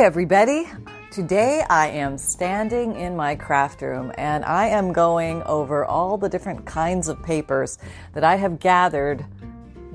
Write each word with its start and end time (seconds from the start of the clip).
everybody. 0.00 0.66
Today 1.10 1.62
I 1.68 1.88
am 1.88 2.16
standing 2.16 2.96
in 2.96 3.14
my 3.14 3.34
craft 3.34 3.82
room 3.82 4.10
and 4.16 4.46
I 4.46 4.68
am 4.68 4.94
going 4.94 5.42
over 5.42 5.84
all 5.84 6.16
the 6.16 6.26
different 6.26 6.64
kinds 6.64 7.08
of 7.08 7.22
papers 7.22 7.76
that 8.14 8.24
I 8.24 8.36
have 8.36 8.60
gathered 8.60 9.26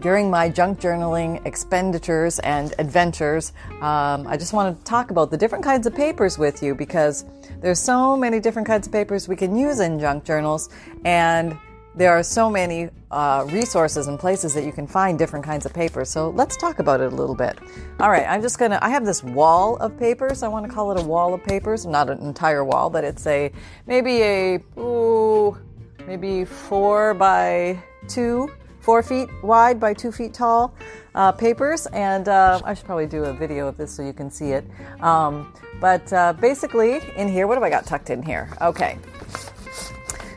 during 0.02 0.30
my 0.30 0.48
junk 0.48 0.80
journaling 0.80 1.44
expenditures 1.48 2.38
and 2.40 2.76
adventures. 2.78 3.52
Um, 3.82 4.28
I 4.28 4.38
just 4.38 4.54
want 4.54 4.78
to 4.78 4.84
talk 4.84 5.10
about 5.10 5.32
the 5.32 5.38
different 5.38 5.64
kinds 5.64 5.88
of 5.88 5.96
papers 5.96 6.38
with 6.38 6.62
you 6.62 6.76
because 6.76 7.26
there's 7.62 7.80
so 7.80 8.16
many 8.16 8.40
different 8.40 8.68
kinds 8.68 8.86
of 8.86 8.94
papers 8.94 9.28
we 9.28 9.36
can 9.36 9.56
use 9.56 9.80
in 9.80 10.00
junk 10.00 10.24
journals 10.24 10.70
and 11.04 11.58
there 11.96 12.12
are 12.12 12.24
so 12.24 12.50
many 12.50 12.90
uh, 13.12 13.46
resources 13.50 14.08
and 14.08 14.20
places 14.20 14.54
that 14.54 14.66
you 14.66 14.72
can 14.72 14.86
find 14.86 15.18
different 15.18 15.46
kinds 15.46 15.66
of 15.66 15.74
papers. 15.74 16.10
So 16.10 16.30
let's 16.32 16.58
talk 16.58 16.80
about 16.80 17.00
it 17.00 17.14
a 17.14 17.16
little 17.16 17.36
bit. 17.36 17.58
All 18.00 18.10
right, 18.10 18.26
I'm 18.28 18.42
just 18.42 18.60
gonna. 18.60 18.80
I 18.82 18.90
have 18.90 19.06
this 19.06 19.24
wall 19.24 19.78
of 19.78 19.98
papers. 19.98 20.44
I 20.44 20.48
want 20.50 20.66
to 20.66 20.72
call 20.72 20.92
it 20.92 21.02
a 21.02 21.06
wall 21.06 21.34
of 21.34 21.44
papers, 21.44 21.86
not 21.86 22.10
an 22.10 22.20
entire 22.20 22.66
wall, 22.66 22.90
but 22.90 23.04
it's 23.04 23.26
a 23.28 23.52
maybe 23.88 24.22
a 24.22 24.60
ooh, 24.78 25.58
maybe 26.06 26.44
four 26.44 27.14
by 27.14 27.82
two, 28.08 28.52
four 28.82 29.02
feet 29.02 29.30
wide 29.42 29.80
by 29.80 29.94
two 29.94 30.12
feet 30.12 30.34
tall 30.34 30.76
uh, 31.16 31.32
papers. 31.32 31.86
And 31.88 32.28
uh, 32.28 32.60
I 32.66 32.74
should 32.74 32.86
probably 32.86 33.08
do 33.08 33.24
a 33.24 33.34
video 33.34 33.68
of 33.68 33.78
this 33.78 33.96
so 33.96 34.04
you 34.04 34.14
can 34.14 34.30
see 34.30 34.52
it. 34.52 34.66
Um, 35.00 35.54
but 35.80 36.12
uh, 36.12 36.34
basically, 36.34 37.00
in 37.16 37.30
here, 37.30 37.48
what 37.48 37.56
have 37.56 37.64
I 37.64 37.70
got 37.70 37.86
tucked 37.86 38.10
in 38.10 38.22
here? 38.22 38.50
Okay. 38.62 38.98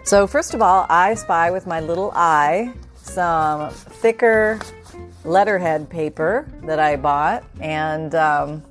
So, 0.09 0.27
first 0.27 0.55
of 0.55 0.63
all, 0.63 0.87
I 0.89 1.13
spy 1.13 1.51
with 1.51 1.67
my 1.67 1.81
little 1.81 2.13
eye 2.15 2.73
some 2.95 3.69
thicker 3.69 4.59
letterhead 5.23 5.91
paper 5.91 6.49
that 6.63 6.79
I 6.79 6.97
bought. 6.97 7.45
And, 7.61 8.15
um, 8.15 8.63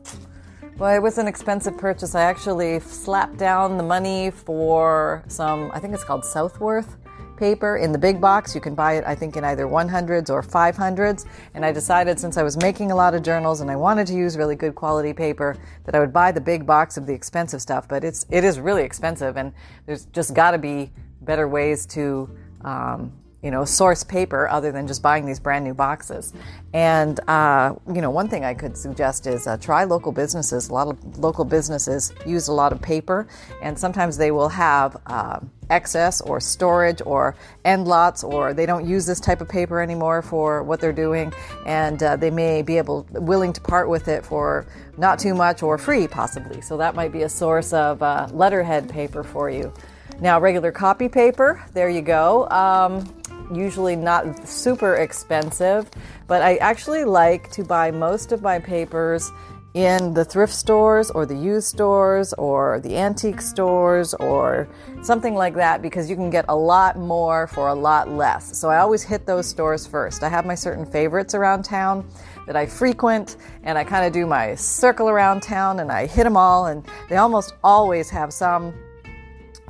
well, 0.79 0.95
it 0.95 0.99
was 0.99 1.19
an 1.19 1.27
expensive 1.27 1.77
purchase. 1.77 2.15
I 2.15 2.23
actually 2.23 2.79
slapped 2.79 3.37
down 3.37 3.77
the 3.77 3.83
money 3.83 4.31
for 4.31 5.23
some, 5.27 5.69
I 5.75 5.79
think 5.79 5.93
it's 5.93 6.03
called 6.03 6.25
Southworth 6.25 6.97
paper 7.37 7.77
in 7.77 7.91
the 7.91 7.97
big 7.97 8.19
box. 8.19 8.53
You 8.53 8.61
can 8.61 8.75
buy 8.75 8.93
it, 8.93 9.03
I 9.05 9.15
think, 9.15 9.37
in 9.37 9.43
either 9.43 9.65
100s 9.65 10.29
or 10.29 10.41
500s. 10.41 11.25
And 11.53 11.65
I 11.65 11.71
decided 11.71 12.19
since 12.19 12.37
I 12.37 12.43
was 12.43 12.57
making 12.57 12.91
a 12.91 12.95
lot 12.95 13.13
of 13.13 13.23
journals 13.23 13.61
and 13.61 13.71
I 13.71 13.75
wanted 13.75 14.07
to 14.07 14.13
use 14.13 14.37
really 14.37 14.55
good 14.55 14.75
quality 14.75 15.13
paper 15.13 15.55
that 15.85 15.95
I 15.95 15.99
would 15.99 16.13
buy 16.13 16.31
the 16.31 16.41
big 16.41 16.65
box 16.65 16.97
of 16.97 17.05
the 17.05 17.13
expensive 17.13 17.61
stuff. 17.61 17.87
But 17.87 18.03
it's, 18.03 18.25
it 18.29 18.43
is 18.43 18.59
really 18.59 18.83
expensive 18.83 19.37
and 19.37 19.53
there's 19.85 20.05
just 20.05 20.33
got 20.33 20.51
to 20.51 20.57
be 20.57 20.91
better 21.21 21.47
ways 21.47 21.85
to 21.87 22.29
um, 22.61 23.11
you 23.43 23.51
know 23.51 23.63
source 23.65 24.03
paper 24.03 24.47
other 24.47 24.71
than 24.71 24.87
just 24.87 25.01
buying 25.01 25.25
these 25.25 25.39
brand 25.39 25.63
new 25.63 25.73
boxes. 25.73 26.33
And 26.73 27.19
uh, 27.29 27.75
you 27.93 28.01
know 28.01 28.09
one 28.09 28.27
thing 28.27 28.43
i 28.43 28.53
could 28.53 28.77
suggest 28.77 29.27
is 29.27 29.47
uh, 29.47 29.57
try 29.57 29.83
local 29.83 30.11
businesses. 30.11 30.69
A 30.69 30.73
lot 30.73 30.87
of 30.87 31.19
local 31.19 31.45
businesses 31.45 32.13
use 32.25 32.47
a 32.47 32.53
lot 32.53 32.71
of 32.71 32.81
paper 32.81 33.27
and 33.61 33.77
sometimes 33.77 34.17
they 34.17 34.31
will 34.31 34.49
have 34.49 34.97
uh, 35.05 35.39
excess 35.69 36.21
or 36.21 36.39
storage 36.39 37.01
or 37.05 37.35
end 37.65 37.87
lots 37.87 38.23
or 38.23 38.53
they 38.53 38.65
don't 38.65 38.87
use 38.87 39.05
this 39.05 39.19
type 39.19 39.41
of 39.41 39.49
paper 39.49 39.81
anymore 39.81 40.21
for 40.21 40.63
what 40.63 40.79
they're 40.79 40.93
doing. 40.93 41.31
And 41.65 42.01
uh, 42.01 42.15
they 42.15 42.31
may 42.31 42.61
be 42.61 42.77
able 42.77 43.05
willing 43.11 43.53
to 43.53 43.61
part 43.61 43.89
with 43.89 44.07
it 44.07 44.25
for 44.25 44.65
not 44.97 45.19
too 45.19 45.35
much 45.35 45.61
or 45.63 45.77
free 45.77 46.07
possibly. 46.07 46.61
So 46.61 46.77
that 46.77 46.95
might 46.95 47.11
be 47.11 47.23
a 47.23 47.29
source 47.29 47.73
of 47.73 48.01
uh, 48.01 48.27
letterhead 48.31 48.89
paper 48.89 49.23
for 49.23 49.49
you. 49.49 49.71
Now, 50.19 50.39
regular 50.39 50.71
copy 50.71 51.09
paper, 51.09 51.63
there 51.73 51.89
you 51.89 52.01
go. 52.01 52.49
Um, 52.49 53.16
usually 53.51 53.95
not 53.95 54.47
super 54.47 54.95
expensive, 54.95 55.89
but 56.27 56.41
I 56.41 56.55
actually 56.57 57.03
like 57.03 57.51
to 57.51 57.63
buy 57.63 57.91
most 57.91 58.31
of 58.31 58.41
my 58.41 58.59
papers 58.59 59.31
in 59.73 60.11
the 60.13 60.25
thrift 60.25 60.53
stores 60.53 61.11
or 61.11 61.25
the 61.25 61.35
used 61.35 61.67
stores 61.67 62.33
or 62.33 62.79
the 62.79 62.97
antique 62.97 63.41
stores 63.41 64.15
or 64.15 64.67
something 65.03 65.35
like 65.35 65.53
that 65.53 65.83
because 65.83 66.09
you 66.09 66.15
can 66.15 66.31
get 66.31 66.45
a 66.49 66.55
lot 66.55 66.97
more 66.97 67.45
for 67.45 67.67
a 67.67 67.75
lot 67.75 68.09
less. 68.09 68.57
So 68.57 68.69
I 68.69 68.79
always 68.79 69.03
hit 69.03 69.27
those 69.27 69.45
stores 69.47 69.85
first. 69.85 70.23
I 70.23 70.29
have 70.29 70.47
my 70.47 70.55
certain 70.55 70.85
favorites 70.85 71.35
around 71.35 71.63
town 71.63 72.09
that 72.47 72.55
I 72.55 72.65
frequent 72.65 73.37
and 73.61 73.77
I 73.77 73.83
kind 73.83 74.03
of 74.03 74.13
do 74.13 74.25
my 74.25 74.55
circle 74.55 75.09
around 75.09 75.43
town 75.43 75.79
and 75.79 75.91
I 75.91 76.07
hit 76.07 76.23
them 76.23 76.37
all 76.37 76.67
and 76.67 76.83
they 77.07 77.17
almost 77.17 77.53
always 77.63 78.09
have 78.09 78.33
some 78.33 78.73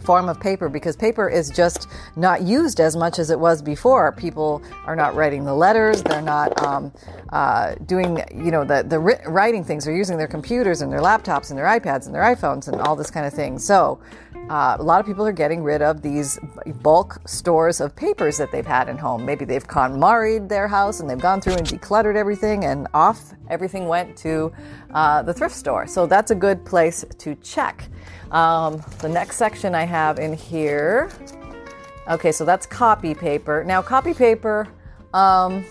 form 0.02 0.30
of 0.30 0.40
paper 0.40 0.70
because 0.70 0.96
paper 0.96 1.28
is 1.28 1.50
just 1.50 1.88
not 2.16 2.42
used 2.42 2.80
as 2.80 2.96
much 2.96 3.20
as 3.20 3.30
it 3.30 3.40
was 3.40 3.62
before. 3.62 4.12
People 4.12 4.62
are 4.86 4.96
not 4.96 5.16
writing 5.16 5.44
the 5.44 5.54
letters, 5.54 6.04
they're 6.04 6.22
not 6.22 6.62
um, 6.64 6.92
uh, 7.30 7.76
doing, 7.86 8.24
you 8.34 8.52
know, 8.52 8.64
the, 8.64 8.84
the 8.88 9.00
writing 9.00 9.64
things, 9.64 9.86
they're 9.86 9.96
using 9.96 10.18
their 10.18 10.28
computers 10.28 10.82
and 10.82 10.92
their 10.92 11.02
laptops 11.02 11.50
and 11.50 11.58
their 11.58 11.66
iPads 11.66 12.06
and 12.06 12.16
their 12.16 12.24
iPhones 12.24 12.68
and 12.68 12.80
all 12.82 12.96
this 12.96 13.12
kind 13.12 13.26
of 13.26 13.34
thing. 13.34 13.60
So, 13.60 14.00
uh, 14.50 14.78
a 14.80 14.84
lot 14.84 15.00
of 15.00 15.06
people 15.06 15.26
are 15.26 15.32
getting 15.32 15.64
rid 15.64 15.82
of 15.82 16.02
these 16.02 16.40
bulk 16.82 17.20
stores 17.28 17.82
of 17.82 17.96
papers 17.96 18.38
that 18.38 18.52
they've 18.52 18.66
had 18.66 18.88
in 18.90 18.98
home. 18.98 19.26
Maybe 19.26 19.46
they've 19.46 19.68
KonMari'd 19.68 20.48
their 20.48 20.68
house 20.68 21.00
and 21.00 21.10
they've 21.10 21.20
gone 21.20 21.42
through 21.42 21.56
and 21.56 21.68
decluttered 21.68 22.16
everything, 22.16 22.66
and 22.66 22.88
off 22.94 23.34
everything 23.50 23.88
went 23.88 24.18
to 24.18 24.52
uh, 24.94 25.22
the 25.24 25.34
thrift 25.34 25.56
store. 25.56 25.88
So 25.88 26.06
that's 26.06 26.32
a 26.32 26.36
good 26.36 26.66
place 26.66 27.04
to 27.18 27.36
check. 27.36 27.90
Um, 28.32 28.82
the 29.00 29.10
next 29.10 29.38
section 29.38 29.76
I 29.76 29.84
have 29.84 30.20
in 30.20 30.34
here. 30.34 31.10
Okay, 32.10 32.32
so 32.32 32.46
that's 32.46 32.66
copy 32.66 33.14
paper. 33.14 33.64
Now, 33.66 33.82
copy 33.82 34.14
paper. 34.14 34.68
Um, 35.14 35.66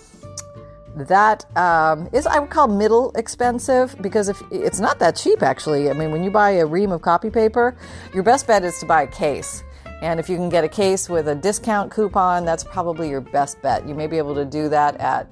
that 0.97 1.45
um, 1.57 2.09
is 2.13 2.27
I 2.27 2.39
would 2.39 2.51
call 2.51 2.69
middle 2.69 3.13
expensive 3.17 3.95
because 4.01 4.29
if 4.29 4.43
it's 4.51 4.81
not 4.81 4.99
that 4.99 5.15
cheap 5.17 5.43
actually. 5.43 5.91
I 5.91 5.93
mean, 5.93 6.11
when 6.11 6.25
you 6.25 6.31
buy 6.31 6.53
a 6.53 6.67
ream 6.67 6.91
of 6.91 7.03
copy 7.03 7.31
paper, 7.31 7.77
your 8.15 8.23
best 8.23 8.47
bet 8.47 8.65
is 8.65 8.79
to 8.81 8.87
buy 8.87 9.03
a 9.03 9.07
case. 9.07 9.63
And 10.03 10.21
if 10.21 10.29
you 10.29 10.37
can 10.37 10.49
get 10.49 10.65
a 10.65 10.69
case 10.69 11.09
with 11.09 11.29
a 11.29 11.35
discount 11.35 11.91
coupon, 11.91 12.45
that's 12.45 12.65
probably 12.65 13.09
your 13.09 13.21
best 13.21 13.61
bet. 13.63 13.87
You 13.89 13.95
may 13.95 14.07
be 14.07 14.19
able 14.19 14.35
to 14.35 14.45
do 14.45 14.69
that 14.69 14.97
at 15.01 15.27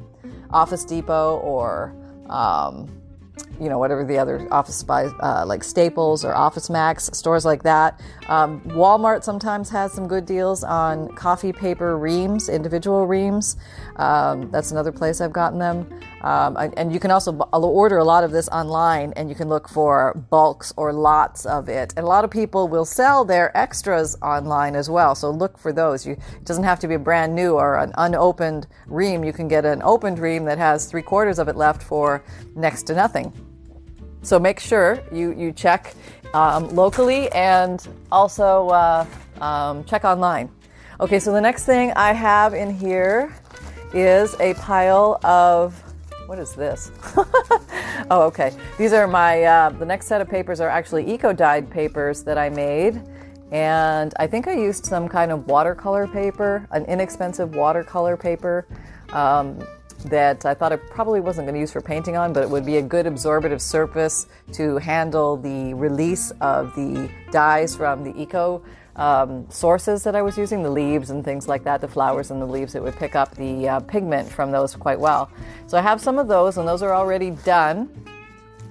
Office 0.51 0.85
Depot 0.85 1.39
or 1.39 1.95
um, 2.31 2.89
you 3.61 3.69
know, 3.69 3.79
whatever 3.79 4.05
the 4.05 4.19
other 4.19 4.47
office 4.51 4.77
supplies, 4.77 5.11
uh, 5.21 5.45
like 5.47 5.63
Staples 5.65 6.25
or 6.25 6.35
Office 6.35 6.71
Max, 6.71 7.11
stores 7.13 7.45
like 7.45 7.63
that. 7.63 8.01
Um, 8.29 8.61
Walmart 8.63 9.25
sometimes 9.25 9.69
has 9.71 9.93
some 9.93 10.09
good 10.09 10.27
deals 10.27 10.65
on 10.65 11.09
copy 11.15 11.53
paper 11.53 11.97
reams, 11.97 12.49
individual 12.49 13.07
reams. 13.07 13.57
Um, 13.97 14.51
that's 14.51 14.73
another 14.73 14.93
place 14.93 15.21
I've 15.21 15.33
gotten 15.33 15.59
them. 15.59 15.89
Um, 16.23 16.57
and 16.57 16.91
you 16.91 16.99
can 16.99 17.11
also 17.11 17.37
order 17.53 17.99
a 17.99 18.05
lot 18.05 18.25
of 18.25 18.31
this 18.33 18.49
online 18.49 19.13
and 19.15 19.29
you 19.29 19.35
can 19.35 19.51
look 19.51 19.69
for 19.69 20.15
bulks 20.31 20.73
or 20.79 20.91
lots 20.91 21.45
of 21.45 21.69
it. 21.69 21.93
And 21.99 22.05
a 22.05 22.09
lot 22.09 22.25
of 22.25 22.31
people 22.31 22.67
will 22.67 22.87
sell 22.87 23.27
their 23.27 23.55
extras 23.55 24.17
online 24.23 24.75
as 24.75 24.89
well. 24.89 25.15
So 25.15 25.31
look 25.31 25.59
for 25.59 25.71
those. 25.71 26.07
You, 26.07 26.13
it 26.13 26.45
doesn't 26.45 26.65
have 26.65 26.81
to 26.81 26.89
be 26.89 26.97
brand 26.97 27.35
new 27.35 27.53
or 27.53 27.77
an 27.77 27.93
unopened 27.99 28.67
ream. 28.87 29.23
You 29.23 29.35
can 29.35 29.49
get 29.49 29.67
an 29.67 29.83
opened 29.83 30.19
ream 30.19 30.47
that 30.47 30.57
has 30.57 30.87
three 30.87 31.03
quarters 31.03 31.39
of 31.39 31.49
it 31.49 31.57
left 31.57 31.83
for 31.83 32.25
next 32.55 32.85
to 32.85 32.95
nothing. 32.95 33.33
So 34.25 34.41
make 34.41 34.59
sure 34.59 35.01
you, 35.13 35.35
you 35.35 35.53
check 35.53 35.95
um, 36.33 36.75
locally 36.75 37.31
and 37.33 37.87
also 38.11 38.69
uh, 38.71 39.07
um, 39.41 39.85
check 39.85 40.05
online. 40.05 40.51
Okay, 40.99 41.19
so 41.19 41.31
the 41.31 41.41
next 41.41 41.67
thing 41.67 41.93
I 41.95 42.13
have 42.13 42.55
in 42.55 42.75
here 42.75 43.35
is 43.93 44.35
a 44.41 44.55
pile 44.55 45.21
of 45.25 45.79
what 46.27 46.39
is 46.39 46.55
this? 46.55 46.91
oh, 48.11 48.23
okay. 48.23 48.57
These 48.79 48.95
are 48.95 49.07
my, 49.07 49.43
uh, 49.43 49.71
the 49.71 49.85
next 49.85 50.07
set 50.07 50.23
of 50.23 50.29
papers 50.29 50.59
are 50.59 50.71
actually 50.71 51.13
eco 51.13 51.35
dyed 51.35 51.71
papers 51.71 52.23
that 52.23 52.39
I 52.39 52.49
made. 52.49 53.03
And 53.53 54.15
I 54.19 54.27
think 54.27 54.49
I 54.49 54.55
used 54.55 54.87
some 54.87 55.07
kind 55.07 55.31
of 55.31 55.47
watercolor 55.47 56.09
paper, 56.09 56.67
an 56.71 56.87
inexpensive 56.87 57.55
watercolor 57.55 58.17
paper. 58.17 58.67
Um, 59.11 59.59
that 60.05 60.45
I 60.45 60.55
thought 60.55 60.73
I 60.73 60.77
probably 60.77 61.21
wasn't 61.21 61.47
going 61.47 61.55
to 61.55 61.61
use 61.61 61.73
for 61.73 61.81
painting 61.81 62.17
on, 62.17 62.33
but 62.33 62.43
it 62.43 62.51
would 62.51 62.67
be 62.67 62.77
a 62.77 62.83
good 62.83 63.07
absorbative 63.07 63.61
surface 63.61 64.27
to 64.53 64.77
handle 64.79 65.37
the 65.37 65.75
release 65.75 66.31
of 66.41 66.75
the 66.75 67.11
dyes 67.31 67.75
from 67.77 68.05
the 68.05 68.15
eco 68.21 68.63
um, 68.97 69.47
sources 69.51 70.05
that 70.05 70.15
I 70.15 70.23
was 70.23 70.39
using, 70.39 70.63
the 70.63 70.71
leaves 70.71 71.11
and 71.11 71.25
things 71.25 71.49
like 71.49 71.65
that, 71.65 71.81
the 71.81 71.89
flowers 71.89 72.31
and 72.31 72.41
the 72.41 72.47
leaves, 72.47 72.75
it 72.75 72.83
would 72.83 72.97
pick 72.97 73.17
up 73.17 73.35
the 73.35 73.69
uh, 73.69 73.81
pigment 73.81 74.29
from 74.29 74.53
those 74.53 74.77
quite 74.77 75.01
well. 75.01 75.31
So 75.67 75.77
I 75.77 75.83
have 75.83 76.01
some 76.01 76.19
of 76.19 76.29
those, 76.29 76.59
and 76.59 76.69
those 76.69 76.83
are 76.83 76.95
already 76.95 77.31
done. 77.31 77.89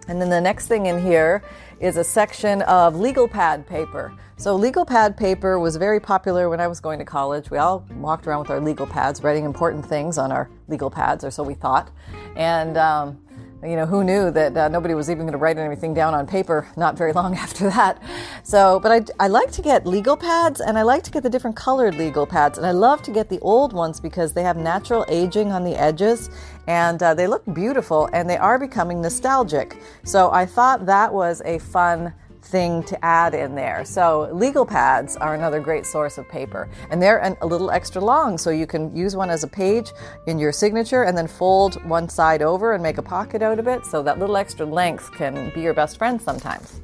And 0.07 0.21
then 0.21 0.29
the 0.29 0.41
next 0.41 0.68
thing 0.68 0.86
in 0.86 1.01
here 1.01 1.44
is 1.79 1.97
a 1.97 2.03
section 2.03 2.62
of 2.63 2.95
legal 2.95 3.27
pad 3.27 3.68
paper. 3.68 4.13
So, 4.35 4.56
legal 4.56 4.83
pad 4.85 5.15
paper 5.15 5.59
was 5.59 5.75
very 5.75 6.00
popular 6.00 6.50
when 6.50 6.59
I 6.59 6.68
was 6.68 6.80
going 6.80 7.00
to 7.00 7.06
college. 7.06 7.51
We 7.51 7.59
all 7.59 7.85
walked 7.95 8.27
around 8.27 8.39
with 8.39 8.50
our 8.50 8.59
legal 8.59 8.88
pads, 8.88 9.24
writing 9.24 9.45
important 9.45 9.85
things 9.85 10.18
on 10.18 10.31
our 10.31 10.50
legal 10.68 10.89
pads, 10.89 11.24
or 11.24 11.31
so 11.31 11.44
we 11.44 11.53
thought. 11.53 11.91
And 12.35 12.77
um, 12.77 13.19
you 13.63 13.77
know, 13.77 13.85
who 13.85 14.03
knew 14.03 14.30
that 14.31 14.57
uh, 14.57 14.68
nobody 14.68 14.94
was 14.94 15.09
even 15.09 15.21
going 15.21 15.31
to 15.31 15.38
write 15.38 15.57
anything 15.57 15.94
down 15.94 16.13
on 16.13 16.27
paper 16.27 16.68
not 16.77 16.97
very 16.97 17.13
long 17.13 17.35
after 17.38 17.69
that. 17.69 18.01
So, 18.44 18.80
but 18.81 18.91
I, 18.91 19.25
I 19.25 19.27
like 19.27 19.51
to 19.51 19.62
get 19.62 19.85
legal 19.85 20.18
pads 20.18 20.59
and 20.59 20.77
I 20.77 20.81
like 20.81 21.03
to 21.03 21.12
get 21.12 21.24
the 21.24 21.29
different 21.29 21.56
colored 21.56 21.95
legal 21.95 22.25
pads. 22.25 22.57
And 22.57 22.68
I 22.68 22.71
love 22.71 23.01
to 23.03 23.12
get 23.12 23.29
the 23.29 23.39
old 23.39 23.74
ones 23.74 24.00
because 24.00 24.33
they 24.33 24.44
have 24.44 24.57
natural 24.57 25.06
aging 25.07 25.51
on 25.51 25.63
the 25.63 25.79
edges 25.79 26.29
and 26.68 27.01
uh, 27.01 27.13
they 27.13 27.27
look 27.27 27.44
beautiful 27.53 28.09
and 28.13 28.29
they 28.29 28.38
are 28.38 28.59
becoming 28.59 29.01
nostalgic. 29.01 29.77
So 30.03 30.31
I 30.31 30.45
thought 30.45 30.86
that 30.86 31.13
was 31.13 31.41
a 31.45 31.59
fun 31.59 32.13
thing 32.43 32.83
to 32.83 33.05
add 33.05 33.33
in 33.33 33.55
there. 33.55 33.85
So 33.85 34.29
legal 34.33 34.65
pads 34.65 35.15
are 35.17 35.33
another 35.33 35.59
great 35.59 35.85
source 35.85 36.17
of 36.17 36.27
paper, 36.29 36.69
and 36.89 37.01
they're 37.01 37.21
an, 37.21 37.37
a 37.41 37.47
little 37.47 37.71
extra 37.71 38.01
long, 38.01 38.37
so 38.37 38.49
you 38.49 38.67
can 38.67 38.95
use 38.95 39.15
one 39.15 39.29
as 39.29 39.43
a 39.43 39.47
page 39.47 39.91
in 40.27 40.37
your 40.37 40.51
signature, 40.51 41.03
and 41.03 41.17
then 41.17 41.27
fold 41.27 41.83
one 41.85 42.09
side 42.09 42.41
over 42.41 42.73
and 42.73 42.83
make 42.83 42.97
a 42.97 43.01
pocket 43.01 43.41
out 43.41 43.59
of 43.59 43.67
it. 43.67 43.85
So 43.85 44.03
that 44.03 44.19
little 44.19 44.37
extra 44.37 44.65
length 44.65 45.11
can 45.13 45.51
be 45.53 45.61
your 45.61 45.73
best 45.73 45.97
friend 45.97 46.21
sometimes. 46.21 46.81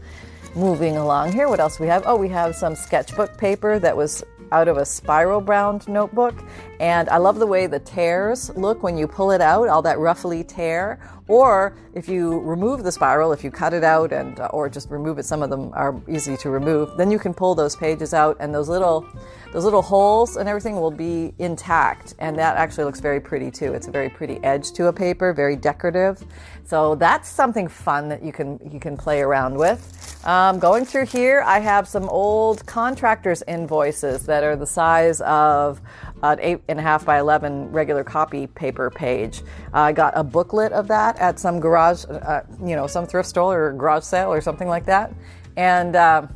Moving 0.55 0.97
along 0.97 1.33
here, 1.33 1.47
what 1.47 1.59
else 1.59 1.79
we 1.79 1.87
have? 1.87 2.03
Oh, 2.05 2.15
we 2.15 2.29
have 2.29 2.55
some 2.55 2.75
sketchbook 2.75 3.37
paper 3.37 3.77
that 3.79 3.95
was 3.95 4.23
out 4.51 4.67
of 4.67 4.77
a 4.77 4.85
spiral 4.85 5.41
bound 5.41 5.87
notebook. 5.87 6.43
And 6.79 7.07
I 7.09 7.17
love 7.17 7.37
the 7.37 7.45
way 7.45 7.67
the 7.67 7.79
tears 7.79 8.49
look 8.55 8.81
when 8.81 8.97
you 8.97 9.07
pull 9.07 9.31
it 9.31 9.41
out, 9.41 9.67
all 9.67 9.83
that 9.83 9.99
ruffly 9.99 10.43
tear. 10.43 10.99
Or 11.29 11.77
if 11.93 12.09
you 12.09 12.39
remove 12.39 12.83
the 12.83 12.91
spiral, 12.91 13.31
if 13.31 13.43
you 13.43 13.51
cut 13.51 13.71
it 13.71 13.83
out 13.83 14.11
and 14.11 14.39
uh, 14.39 14.47
or 14.47 14.67
just 14.67 14.89
remove 14.89 15.19
it, 15.19 15.25
some 15.25 15.43
of 15.43 15.51
them 15.51 15.71
are 15.73 16.01
easy 16.09 16.35
to 16.37 16.49
remove. 16.49 16.97
Then 16.97 17.11
you 17.11 17.19
can 17.19 17.35
pull 17.35 17.53
those 17.53 17.75
pages 17.75 18.15
out, 18.15 18.35
and 18.39 18.53
those 18.53 18.67
little 18.67 19.05
those 19.53 19.63
little 19.63 19.83
holes 19.83 20.37
and 20.37 20.49
everything 20.49 20.75
will 20.75 20.91
be 20.91 21.33
intact, 21.37 22.15
and 22.17 22.37
that 22.39 22.57
actually 22.57 22.83
looks 22.83 22.99
very 22.99 23.19
pretty 23.19 23.51
too. 23.51 23.73
It's 23.73 23.87
a 23.87 23.91
very 23.91 24.09
pretty 24.09 24.43
edge 24.43 24.71
to 24.71 24.87
a 24.87 24.93
paper, 24.93 25.31
very 25.31 25.55
decorative. 25.55 26.23
So 26.65 26.95
that's 26.95 27.29
something 27.29 27.67
fun 27.67 28.09
that 28.09 28.23
you 28.23 28.31
can 28.31 28.59
you 28.71 28.79
can 28.79 28.97
play 28.97 29.21
around 29.21 29.55
with. 29.55 29.95
Um, 30.25 30.59
going 30.59 30.83
through 30.83 31.05
here, 31.05 31.43
I 31.45 31.59
have 31.59 31.87
some 31.87 32.09
old 32.09 32.65
contractors' 32.65 33.41
invoices 33.47 34.25
that 34.25 34.43
are 34.43 34.55
the 34.55 34.67
size 34.67 35.21
of 35.21 35.79
an 36.23 36.39
eight 36.41 36.61
and 36.67 36.79
a 36.79 36.81
half 36.81 37.05
by 37.05 37.19
11 37.19 37.71
regular 37.71 38.03
copy 38.03 38.47
paper 38.47 38.89
page. 38.89 39.41
I 39.73 39.91
got 39.91 40.13
a 40.15 40.23
booklet 40.23 40.71
of 40.71 40.87
that 40.87 41.17
at 41.17 41.39
some 41.39 41.59
garage, 41.59 42.05
uh, 42.09 42.41
you 42.63 42.75
know, 42.75 42.87
some 42.87 43.05
thrift 43.05 43.29
store 43.29 43.67
or 43.67 43.73
garage 43.73 44.03
sale 44.03 44.31
or 44.31 44.41
something 44.41 44.67
like 44.67 44.85
that. 44.85 45.13
And, 45.55 45.95
uh, 45.95 46.27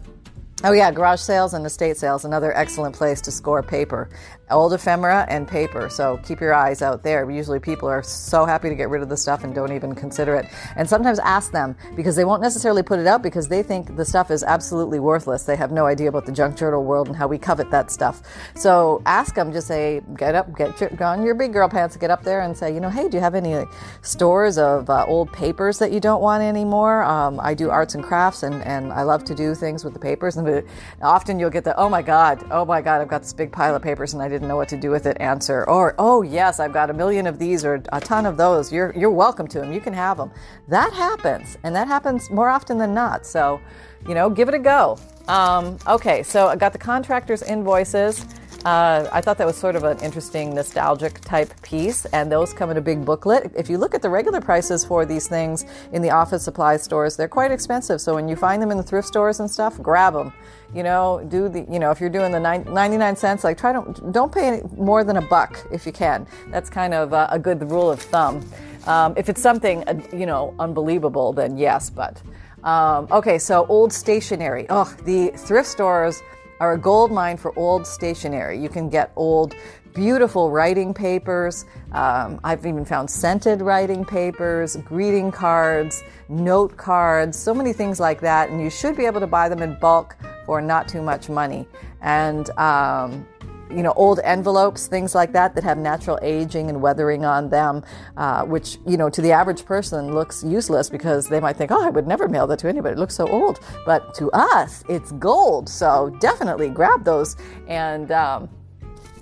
Oh, 0.66 0.72
yeah, 0.72 0.92
garage 0.92 1.20
sales 1.20 1.54
and 1.54 1.66
estate 1.66 1.98
sales, 1.98 2.24
another 2.24 2.56
excellent 2.56 2.96
place 2.96 3.20
to 3.20 3.32
score 3.32 3.62
paper. 3.62 4.10
Old 4.50 4.72
ephemera 4.72 5.26
and 5.28 5.46
paper, 5.46 5.90
so 5.90 6.22
keep 6.24 6.40
your 6.40 6.54
eyes 6.54 6.82
out 6.82 7.04
there. 7.04 7.30
Usually 7.30 7.60
people 7.60 7.90
are 7.90 8.02
so 8.02 8.46
happy 8.46 8.70
to 8.70 8.76
get 8.76 8.90
rid 8.90 9.02
of 9.02 9.10
the 9.10 9.18
stuff 9.18 9.44
and 9.44 9.54
don't 9.54 9.74
even 9.74 9.94
consider 9.94 10.36
it. 10.36 10.46
And 10.78 10.88
sometimes 10.88 11.20
ask 11.20 11.52
them 11.52 11.76
because 11.98 12.16
they 12.16 12.24
won't 12.24 12.42
necessarily 12.42 12.82
put 12.82 13.00
it 13.00 13.08
out 13.08 13.22
because 13.22 13.50
they 13.50 13.62
think 13.62 13.98
the 13.98 14.06
stuff 14.06 14.32
is 14.32 14.42
absolutely 14.42 15.00
worthless. 15.00 15.44
They 15.44 15.58
have 15.58 15.74
no 15.74 15.86
idea 15.86 16.08
about 16.08 16.26
the 16.26 16.32
junk 16.32 16.56
journal 16.56 16.86
world 16.86 17.08
and 17.08 17.16
how 17.18 17.28
we 17.28 17.38
covet 17.38 17.70
that 17.72 17.92
stuff. 17.92 18.22
So 18.56 19.02
ask 19.06 19.36
them, 19.36 19.52
just 19.52 19.68
say, 19.68 20.02
get 20.16 20.34
up, 20.34 20.56
get 20.56 20.80
your, 20.80 21.04
on 21.04 21.26
your 21.26 21.36
big 21.36 21.52
girl 21.52 21.68
pants, 21.68 21.98
get 21.98 22.10
up 22.10 22.24
there 22.24 22.40
and 22.40 22.56
say, 22.56 22.74
you 22.74 22.80
know, 22.80 22.90
hey, 22.90 23.10
do 23.10 23.18
you 23.18 23.22
have 23.22 23.36
any 23.36 23.66
stores 24.02 24.58
of 24.58 24.90
uh, 24.90 25.04
old 25.08 25.34
papers 25.34 25.80
that 25.80 25.92
you 25.92 26.00
don't 26.00 26.22
want 26.22 26.42
anymore? 26.42 27.04
Um, 27.04 27.38
I 27.42 27.54
do 27.54 27.70
arts 27.70 27.96
and 27.96 28.04
crafts 28.04 28.44
and, 28.44 28.64
and 28.64 28.94
I 28.94 29.02
love 29.02 29.26
to 29.26 29.36
do 29.36 29.56
things 29.56 29.84
with 29.84 29.94
the 29.94 30.00
papers. 30.00 30.38
And 30.38 30.53
often 31.02 31.40
you'll 31.40 31.50
get 31.50 31.64
the, 31.64 31.76
oh 31.78 31.90
my 31.90 32.02
God, 32.02 32.46
oh 32.52 32.66
my 32.66 32.82
God, 32.82 33.02
I've 33.02 33.08
got 33.08 33.22
this 33.22 33.34
big 33.34 33.52
pile 33.52 33.76
of 33.76 33.82
papers 33.82 34.14
and 34.14 34.22
I 34.22 34.30
didn't 34.30 34.48
know 34.48 34.56
what 34.56 34.70
to 34.70 34.78
do 34.78 34.92
with 34.92 35.06
it 35.06 35.18
answer. 35.20 35.68
Or, 35.70 35.96
oh 35.98 36.22
yes, 36.22 36.60
I've 36.60 36.74
got 36.74 36.90
a 36.90 36.94
million 36.94 37.28
of 37.28 37.40
these 37.40 37.64
or 37.66 37.82
a 37.92 38.02
ton 38.02 38.26
of 38.26 38.38
those. 38.38 38.72
You're, 38.72 38.94
you're 38.96 39.12
welcome 39.12 39.48
to 39.48 39.60
them. 39.60 39.72
You 39.72 39.82
can 39.82 39.94
have 39.94 40.18
them. 40.18 40.32
That 40.68 40.94
happens. 40.94 41.58
And 41.64 41.76
that 41.76 41.88
happens 41.88 42.30
more 42.30 42.50
often 42.50 42.78
than 42.78 42.94
not. 42.94 43.26
So, 43.26 43.60
you 44.08 44.14
know, 44.14 44.30
give 44.30 44.50
it 44.50 44.54
a 44.54 44.60
go. 44.60 44.98
Um, 45.28 45.78
okay, 45.88 46.24
so 46.24 46.48
I 46.48 46.56
got 46.56 46.74
the 46.74 46.80
contractor's 46.80 47.44
invoices. 47.44 48.26
Uh, 48.66 49.10
I 49.12 49.20
thought 49.20 49.38
that 49.40 49.48
was 49.48 49.58
sort 49.58 49.76
of 49.76 49.84
an 49.84 50.00
interesting 50.00 50.56
nostalgic 50.56 51.20
type 51.20 51.54
piece, 51.64 52.06
and 52.06 52.32
those 52.32 52.54
come 52.54 52.70
in 52.72 52.78
a 52.78 52.82
big 52.82 53.04
booklet. 53.04 53.52
If 53.58 53.70
you 53.70 53.78
look 53.78 53.94
at 53.94 54.02
the 54.02 54.10
regular 54.10 54.40
prices 54.40 54.86
for 54.86 55.06
these 55.06 55.28
things 55.28 55.66
in 55.92 56.02
the 56.02 56.12
office 56.12 56.44
supply 56.44 56.78
stores, 56.78 57.18
they're 57.18 57.28
quite 57.28 57.52
expensive. 57.52 58.00
So 58.00 58.16
when 58.16 58.30
you 58.30 58.38
find 58.38 58.62
them 58.62 58.72
in 58.72 58.78
the 58.78 58.84
thrift 58.84 59.10
stores 59.10 59.42
and 59.42 59.52
stuff, 59.52 59.82
grab 59.82 60.14
them. 60.14 60.32
You 60.74 60.84
know, 60.84 61.26
do 61.30 61.50
the 61.50 61.68
you 61.70 61.78
know 61.78 61.92
if 61.92 62.00
you're 62.00 62.10
doing 62.10 62.32
the 62.32 62.40
99 62.40 63.16
cents, 63.18 63.44
like 63.44 63.58
try 63.58 63.74
to 63.74 64.12
don't 64.12 64.32
pay 64.34 64.62
more 64.78 65.04
than 65.04 65.18
a 65.18 65.22
buck 65.22 65.68
if 65.72 65.86
you 65.86 65.92
can. 65.92 66.26
That's 66.50 66.70
kind 66.70 66.94
of 66.94 67.12
a, 67.12 67.28
a 67.32 67.40
good 67.40 67.70
rule 67.70 67.92
of 67.92 68.02
thumb. 68.02 68.50
Um, 68.88 69.14
if 69.18 69.28
it's 69.28 69.42
something 69.42 69.84
uh, 69.90 70.02
you 70.14 70.26
know 70.26 70.56
unbelievable, 70.58 71.34
then 71.34 71.58
yes, 71.58 71.90
but. 71.90 72.22
Um, 72.64 73.10
okay, 73.12 73.40
so 73.40 73.66
old 73.66 73.92
stationery. 73.92 74.66
Oh, 74.70 74.86
the 75.04 75.32
thrift 75.36 75.68
stores 75.68 76.22
are 76.60 76.74
a 76.74 76.78
gold 76.78 77.12
mine 77.12 77.38
for 77.38 77.58
old 77.58 77.86
stationery. 77.86 78.60
You 78.60 78.70
can 78.70 78.90
get 78.90 79.12
old, 79.16 79.56
beautiful 79.94 80.52
writing 80.52 80.94
papers. 80.94 81.66
Um, 81.92 82.40
I've 82.44 82.66
even 82.66 82.86
found 82.86 83.10
scented 83.10 83.62
writing 83.62 84.06
papers, 84.06 84.76
greeting 84.78 85.32
cards, 85.32 86.04
note 86.30 86.76
cards, 86.78 87.38
so 87.38 87.54
many 87.54 87.74
things 87.74 88.00
like 88.00 88.20
that. 88.22 88.50
And 88.50 88.62
you 88.62 88.70
should 88.70 88.96
be 88.96 89.06
able 89.06 89.20
to 89.20 89.28
buy 89.28 89.50
them 89.50 89.62
in 89.62 89.78
bulk 89.80 90.16
for 90.46 90.62
not 90.62 90.88
too 90.88 91.02
much 91.02 91.30
money. 91.30 91.68
And 92.02 92.50
um, 92.58 93.26
you 93.76 93.84
know, 93.84 93.94
old 93.96 94.20
envelopes, 94.24 94.88
things 94.88 95.16
like 95.16 95.32
that, 95.34 95.56
that 95.56 95.64
have 95.64 95.78
natural 95.78 96.20
aging 96.22 96.70
and 96.70 96.82
weathering 96.82 97.26
on 97.26 97.50
them, 97.50 97.84
uh, 98.18 98.44
which, 98.46 98.78
you 98.88 98.98
know, 98.98 99.10
to 99.10 99.22
the 99.22 99.32
average 99.32 99.66
person 99.66 100.14
looks 100.14 100.44
useless 100.44 100.90
because 100.90 101.28
they 101.28 101.40
might 101.40 101.58
think, 101.58 101.72
oh, 101.72 101.86
I 101.86 101.90
would 101.90 102.08
never 102.08 102.28
mail 102.28 102.48
that 102.48 102.60
to 102.60 102.70
anybody. 102.70 102.94
It 102.94 103.00
looks 103.00 103.16
so 103.16 103.28
old. 103.28 103.60
But 103.86 104.14
to 104.16 104.32
us, 104.32 104.84
it's 104.90 105.12
gold. 105.14 105.70
So 105.70 106.16
definitely 106.20 106.70
grab 106.70 107.04
those 107.04 107.36
and, 107.68 108.12
um, 108.12 108.50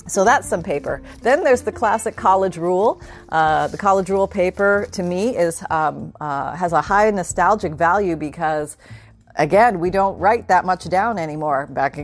so 0.07 0.25
that's 0.25 0.47
some 0.47 0.63
paper. 0.63 1.01
Then 1.21 1.43
there's 1.43 1.61
the 1.61 1.71
classic 1.71 2.15
college 2.15 2.57
rule. 2.57 3.01
Uh, 3.29 3.67
the 3.67 3.77
college 3.77 4.09
rule 4.09 4.27
paper 4.27 4.87
to 4.91 5.03
me 5.03 5.37
is 5.37 5.63
um, 5.69 6.11
uh, 6.19 6.55
has 6.55 6.73
a 6.73 6.81
high 6.81 7.09
nostalgic 7.11 7.73
value 7.73 8.15
because 8.15 8.77
again, 9.35 9.79
we 9.79 9.89
don't 9.89 10.17
write 10.17 10.47
that 10.47 10.65
much 10.65 10.85
down 10.89 11.17
anymore. 11.17 11.67
Back 11.67 11.95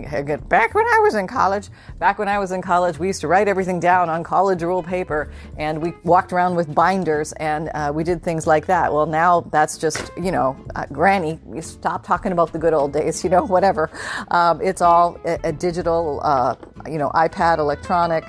back 0.50 0.74
when 0.74 0.85
I 0.85 1.00
was 1.00 1.15
in 1.15 1.27
college, 1.27 1.69
back 2.00 2.19
when 2.19 2.27
I 2.27 2.39
was 2.39 2.51
in 2.51 2.62
college, 2.62 3.00
we 3.00 3.07
used 3.07 3.21
to 3.21 3.27
write 3.27 3.47
everything 3.47 3.79
down 3.79 4.09
on 4.09 4.24
college 4.24 4.63
rule 4.63 4.83
paper, 4.83 5.31
and 5.57 5.81
we 5.81 5.94
walked 6.03 6.33
around 6.33 6.56
with 6.56 6.74
binders, 6.74 7.33
and 7.33 7.69
uh, 7.74 7.91
we 7.94 8.03
did 8.03 8.24
things 8.24 8.47
like 8.47 8.65
that. 8.68 8.91
Well, 8.91 9.06
now 9.06 9.41
that's 9.51 9.77
just 9.77 10.12
you 10.18 10.31
know, 10.31 10.57
uh, 10.75 10.85
Granny, 10.91 11.39
we 11.45 11.62
stop 11.62 12.06
talking 12.06 12.31
about 12.31 12.51
the 12.53 12.59
good 12.59 12.74
old 12.74 12.94
days. 12.94 13.24
You 13.27 13.31
know, 13.31 13.45
whatever. 13.45 13.89
Um, 14.30 14.62
it's 14.62 14.81
all 14.81 15.19
a, 15.25 15.38
a 15.44 15.51
digital, 15.51 16.21
uh, 16.23 16.56
you 16.89 16.97
know, 16.97 17.09
iPad, 17.09 17.57
electronic 17.57 18.23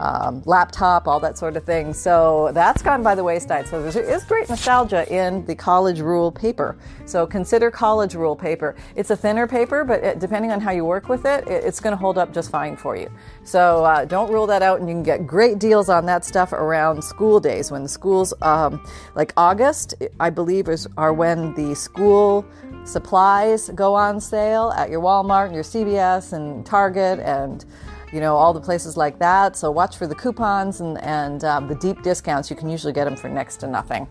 um, 0.00 0.42
laptop, 0.46 1.06
all 1.06 1.20
that 1.20 1.36
sort 1.36 1.56
of 1.56 1.64
thing. 1.64 1.92
So 1.92 2.50
that's 2.54 2.82
gone 2.82 3.02
by 3.02 3.14
the 3.14 3.22
wayside. 3.22 3.68
So 3.68 3.82
there 3.82 4.02
is 4.02 4.24
great 4.24 4.48
nostalgia 4.48 5.06
in 5.12 5.44
the 5.44 5.54
college 5.54 6.00
rule 6.00 6.32
paper. 6.32 6.76
So 7.04 7.26
consider 7.26 7.70
college 7.70 8.14
rule 8.14 8.34
paper. 8.34 8.74
It's 8.96 9.10
a 9.10 9.16
thinner 9.16 9.46
paper, 9.46 9.84
but 9.84 10.02
it, 10.02 10.18
depending 10.18 10.52
on 10.52 10.60
how 10.60 10.70
you 10.70 10.84
work 10.84 11.08
with 11.08 11.26
it, 11.26 11.46
it 11.46 11.64
it's 11.64 11.80
going 11.80 11.92
to 11.92 11.96
hold 11.96 12.16
up 12.16 12.32
just 12.32 12.50
fine 12.50 12.76
for 12.76 12.96
you. 12.96 13.10
So 13.44 13.84
uh, 13.84 14.06
don't 14.06 14.32
rule 14.32 14.46
that 14.46 14.62
out, 14.62 14.80
and 14.80 14.88
you 14.88 14.94
can 14.94 15.02
get 15.02 15.26
great 15.26 15.58
deals 15.58 15.88
on 15.88 16.06
that 16.06 16.24
stuff 16.24 16.52
around 16.52 17.02
school 17.04 17.38
days 17.38 17.70
when 17.70 17.82
the 17.82 17.88
schools, 17.88 18.32
um, 18.42 18.82
like 19.14 19.32
August, 19.36 19.94
I 20.18 20.30
believe, 20.30 20.68
is 20.68 20.88
are 20.96 21.12
when 21.12 21.54
the 21.54 21.74
school 21.74 22.46
supplies 22.84 23.68
go 23.74 23.94
on 23.94 24.20
sale 24.20 24.72
at 24.76 24.90
your 24.90 25.02
Walmart 25.02 25.46
and 25.46 25.54
your 25.54 25.64
CVS 25.64 26.32
and 26.32 26.64
Target 26.64 27.18
and 27.20 27.64
you 28.12 28.20
know, 28.20 28.36
all 28.36 28.52
the 28.52 28.60
places 28.60 28.96
like 28.96 29.18
that. 29.18 29.56
So 29.56 29.70
watch 29.70 29.96
for 29.96 30.06
the 30.06 30.14
coupons 30.14 30.80
and, 30.80 31.00
and 31.02 31.44
um, 31.44 31.68
the 31.68 31.74
deep 31.76 32.02
discounts. 32.02 32.50
You 32.50 32.56
can 32.56 32.68
usually 32.68 32.92
get 32.92 33.04
them 33.04 33.16
for 33.16 33.28
next 33.28 33.58
to 33.58 33.66
nothing. 33.66 34.08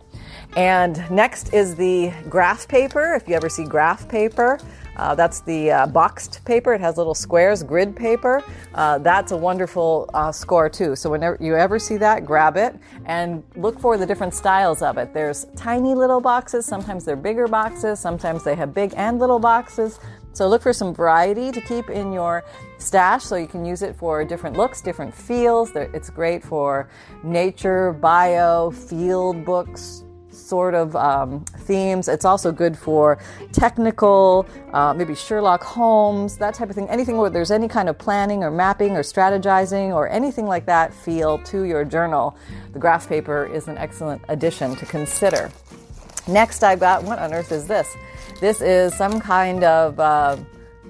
And 0.55 1.09
next 1.11 1.53
is 1.53 1.75
the 1.75 2.13
graph 2.29 2.67
paper. 2.67 3.13
If 3.15 3.27
you 3.27 3.35
ever 3.35 3.49
see 3.49 3.65
graph 3.65 4.07
paper, 4.07 4.59
uh, 4.99 5.15
that's 5.15 5.39
the 5.41 5.71
uh, 5.71 5.87
boxed 5.87 6.43
paper. 6.43 6.73
It 6.73 6.81
has 6.81 6.97
little 6.97 7.13
squares, 7.13 7.63
grid 7.63 7.95
paper. 7.95 8.43
Uh, 8.73 8.97
that's 8.97 9.31
a 9.31 9.37
wonderful 9.37 10.09
uh, 10.13 10.31
score 10.31 10.69
too. 10.69 10.95
So 10.95 11.09
whenever 11.09 11.37
you 11.39 11.55
ever 11.55 11.79
see 11.79 11.95
that, 11.97 12.25
grab 12.25 12.57
it 12.57 12.75
and 13.05 13.41
look 13.55 13.79
for 13.79 13.97
the 13.97 14.05
different 14.05 14.33
styles 14.33 14.81
of 14.81 14.97
it. 14.97 15.13
There's 15.13 15.45
tiny 15.55 15.95
little 15.95 16.19
boxes. 16.19 16.65
Sometimes 16.65 17.05
they're 17.05 17.15
bigger 17.15 17.47
boxes. 17.47 17.99
Sometimes 17.99 18.43
they 18.43 18.55
have 18.55 18.73
big 18.73 18.93
and 18.97 19.19
little 19.19 19.39
boxes. 19.39 19.99
So 20.33 20.48
look 20.48 20.62
for 20.62 20.74
some 20.74 20.93
variety 20.93 21.51
to 21.51 21.62
keep 21.62 21.89
in 21.89 22.13
your 22.13 22.45
stash 22.77 23.24
so 23.25 23.36
you 23.36 23.48
can 23.48 23.65
use 23.65 23.81
it 23.81 23.95
for 23.95 24.24
different 24.24 24.55
looks, 24.55 24.81
different 24.81 25.13
feels. 25.13 25.71
It's 25.75 26.09
great 26.09 26.43
for 26.43 26.89
nature, 27.24 27.93
bio, 27.93 28.71
field 28.71 29.43
books, 29.43 30.03
sort 30.31 30.74
of 30.74 30.95
um, 30.95 31.43
themes. 31.59 32.07
It's 32.07 32.25
also 32.25 32.51
good 32.51 32.77
for 32.77 33.19
technical, 33.51 34.45
uh, 34.74 34.93
maybe 34.93 35.13
Sherlock 35.13 35.63
Holmes, 35.63 36.38
that 36.38 36.53
type 36.53 36.69
of 36.69 36.75
thing. 36.75 36.89
Anything 36.89 37.17
where 37.17 37.29
there's 37.29 37.51
any 37.51 37.67
kind 37.67 37.89
of 37.89 37.98
planning 37.98 38.43
or 38.43 38.51
mapping 38.51 38.91
or 38.91 39.01
strategizing 39.01 39.93
or 39.93 40.07
anything 40.09 40.45
like 40.45 40.65
that 40.65 40.93
feel 40.93 41.38
to 41.39 41.63
your 41.63 41.83
journal. 41.83 42.38
The 42.74 42.79
graph 42.79 43.07
paper 43.09 43.45
is 43.45 43.67
an 43.67 43.77
excellent 43.77 44.21
addition 44.29 44.75
to 44.77 44.86
consider. 44.86 45.51
Next, 46.27 46.63
I've 46.63 46.79
got 46.79 47.03
what 47.03 47.19
on 47.19 47.33
earth 47.33 47.51
is 47.51 47.67
this? 47.67 47.95
This 48.39 48.62
is 48.62 48.96
some 48.96 49.19
kind 49.19 49.65
of 49.65 50.00
uh, 50.00 50.38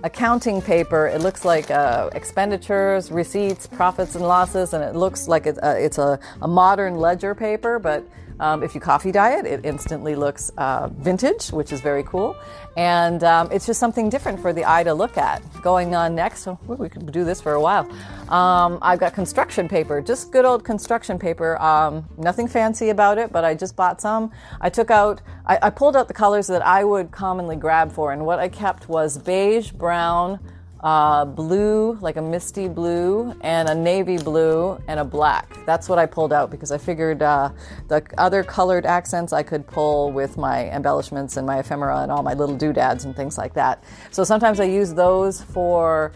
accounting 0.04 0.62
paper. 0.62 1.08
It 1.08 1.22
looks 1.22 1.44
like 1.44 1.72
uh, 1.72 2.12
expenditures, 2.14 3.12
receipts, 3.12 3.66
profits, 3.66 4.14
and 4.14 4.24
losses, 4.24 4.74
and 4.74 4.84
it 4.84 4.96
looks 4.96 5.28
like 5.28 5.48
it's, 5.48 5.58
uh, 5.58 5.76
it's 5.76 5.98
a, 5.98 6.20
a 6.44 6.48
modern 6.48 6.98
ledger 6.98 7.34
paper, 7.34 7.80
but 7.80 8.08
um, 8.40 8.64
if 8.64 8.74
you 8.74 8.82
coffee 8.82 9.12
dye 9.12 9.38
it, 9.38 9.46
it 9.46 9.66
instantly 9.66 10.16
looks 10.16 10.52
uh, 10.58 10.90
vintage, 10.90 11.50
which 11.50 11.72
is 11.72 11.82
very 11.82 12.04
cool. 12.04 12.36
And 12.78 13.24
um, 13.24 13.50
it's 13.52 13.66
just 13.66 13.80
something 13.80 14.10
different 14.10 14.40
for 14.40 14.54
the 14.54 14.64
eye 14.64 14.84
to 14.84 14.94
look 14.94 15.18
at. 15.18 15.42
Going 15.62 15.96
on 15.96 16.16
next, 16.16 16.48
oh, 16.48 16.58
we 16.68 16.88
could 16.88 17.12
do 17.12 17.26
this 17.26 17.42
for 17.42 17.54
a 17.54 17.62
while. 17.62 17.90
Um, 18.30 18.80
I've 18.82 19.00
got 19.00 19.14
construction 19.14 19.68
paper, 19.68 20.02
just 20.02 20.32
good 20.32 20.46
old 20.46 20.64
construction 20.64 21.20
paper. 21.20 21.58
Um, 21.62 22.08
nothing 22.18 22.48
fancy 22.48 22.90
about 22.90 23.18
it, 23.18 23.32
but 23.32 23.44
I 23.44 23.54
just 23.56 23.76
bought 23.76 24.00
some. 24.00 24.32
I 24.62 24.70
took 24.70 24.92
out, 24.92 25.22
I, 25.46 25.60
I 25.64 25.70
pulled 25.70 25.96
out 25.96 26.08
the 26.08 26.14
colors 26.14 26.48
that 26.48 26.66
I 26.66 26.84
would 26.84 27.12
commonly 27.12 27.56
grab 27.56 27.92
for, 27.92 28.14
and 28.14 28.26
what 28.26 28.40
I 28.40 28.48
kept 28.48 28.88
was 28.88 29.18
beige, 29.18 29.72
brown, 29.72 30.40
uh, 30.82 31.26
blue, 31.26 31.98
like 32.02 32.16
a 32.16 32.22
misty 32.22 32.68
blue, 32.68 33.36
and 33.42 33.68
a 33.68 33.76
navy 33.76 34.18
blue, 34.18 34.82
and 34.88 35.00
a 35.00 35.04
black. 35.04 35.58
That's 35.66 35.90
what 35.90 36.00
I 36.00 36.06
pulled 36.06 36.32
out 36.32 36.50
because 36.50 36.72
I 36.72 36.78
figured 36.78 37.22
uh, 37.22 37.50
the 37.88 38.04
other 38.18 38.44
colored 38.44 38.86
accents 38.86 39.34
I 39.34 39.44
could 39.44 39.68
pull 39.68 40.12
with 40.12 40.38
my 40.38 40.70
embellishments 40.70 41.38
and 41.38 41.46
my 41.46 41.60
ephemera 41.60 42.00
and 42.00 42.12
all 42.12 42.24
my 42.24 42.34
little 42.34 42.56
doodads 42.56 43.06
and 43.06 43.16
things 43.16 43.38
like 43.38 43.54
that. 43.54 43.84
So 44.12 44.24
sometimes 44.24 44.60
I 44.60 44.66
use 44.66 44.94
those 44.94 45.42
for 45.42 46.14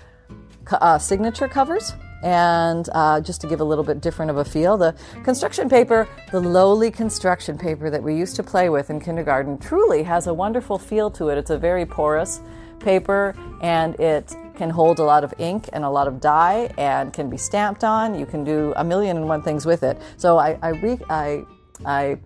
uh, 0.72 0.98
signature 0.98 1.48
covers 1.48 1.94
and 2.24 2.88
uh, 2.94 3.20
just 3.20 3.42
to 3.42 3.48
give 3.48 3.60
a 3.60 3.64
little 3.64 3.84
bit 3.84 4.00
different 4.00 4.32
of 4.32 4.38
a 4.38 4.46
feel. 4.46 4.78
The 4.78 4.96
construction 5.26 5.68
paper, 5.68 6.08
the 6.32 6.40
lowly 6.40 6.90
construction 6.90 7.58
paper 7.58 7.90
that 7.90 8.02
we 8.02 8.16
used 8.16 8.38
to 8.38 8.44
play 8.44 8.70
with 8.70 8.90
in 8.90 9.02
kindergarten, 9.02 9.58
truly 9.58 10.04
has 10.04 10.28
a 10.28 10.34
wonderful 10.34 10.78
feel 10.80 11.12
to 11.12 11.30
it. 11.30 11.38
It's 11.38 11.50
a 11.50 11.58
very 11.58 11.86
porous 11.86 12.40
paper 12.80 13.36
and 13.62 14.00
it 14.00 14.34
can 14.56 14.70
hold 14.70 15.00
a 15.00 15.04
lot 15.04 15.24
of 15.24 15.34
ink 15.40 15.70
and 15.74 15.84
a 15.84 15.90
lot 15.90 16.08
of 16.08 16.20
dye 16.20 16.72
and 16.78 17.14
can 17.14 17.30
be 17.30 17.38
stamped 17.38 17.84
on. 17.84 18.18
You 18.18 18.26
can 18.26 18.44
do 18.44 18.74
a 18.76 18.84
million 18.84 19.18
and 19.18 19.28
one 19.28 19.42
things 19.42 19.66
with 19.66 19.84
it. 19.84 19.98
So 20.18 20.38
I, 20.38 20.58
I, 20.62 20.70
re, 20.70 21.00
I, 21.10 21.46
I 21.86 22.18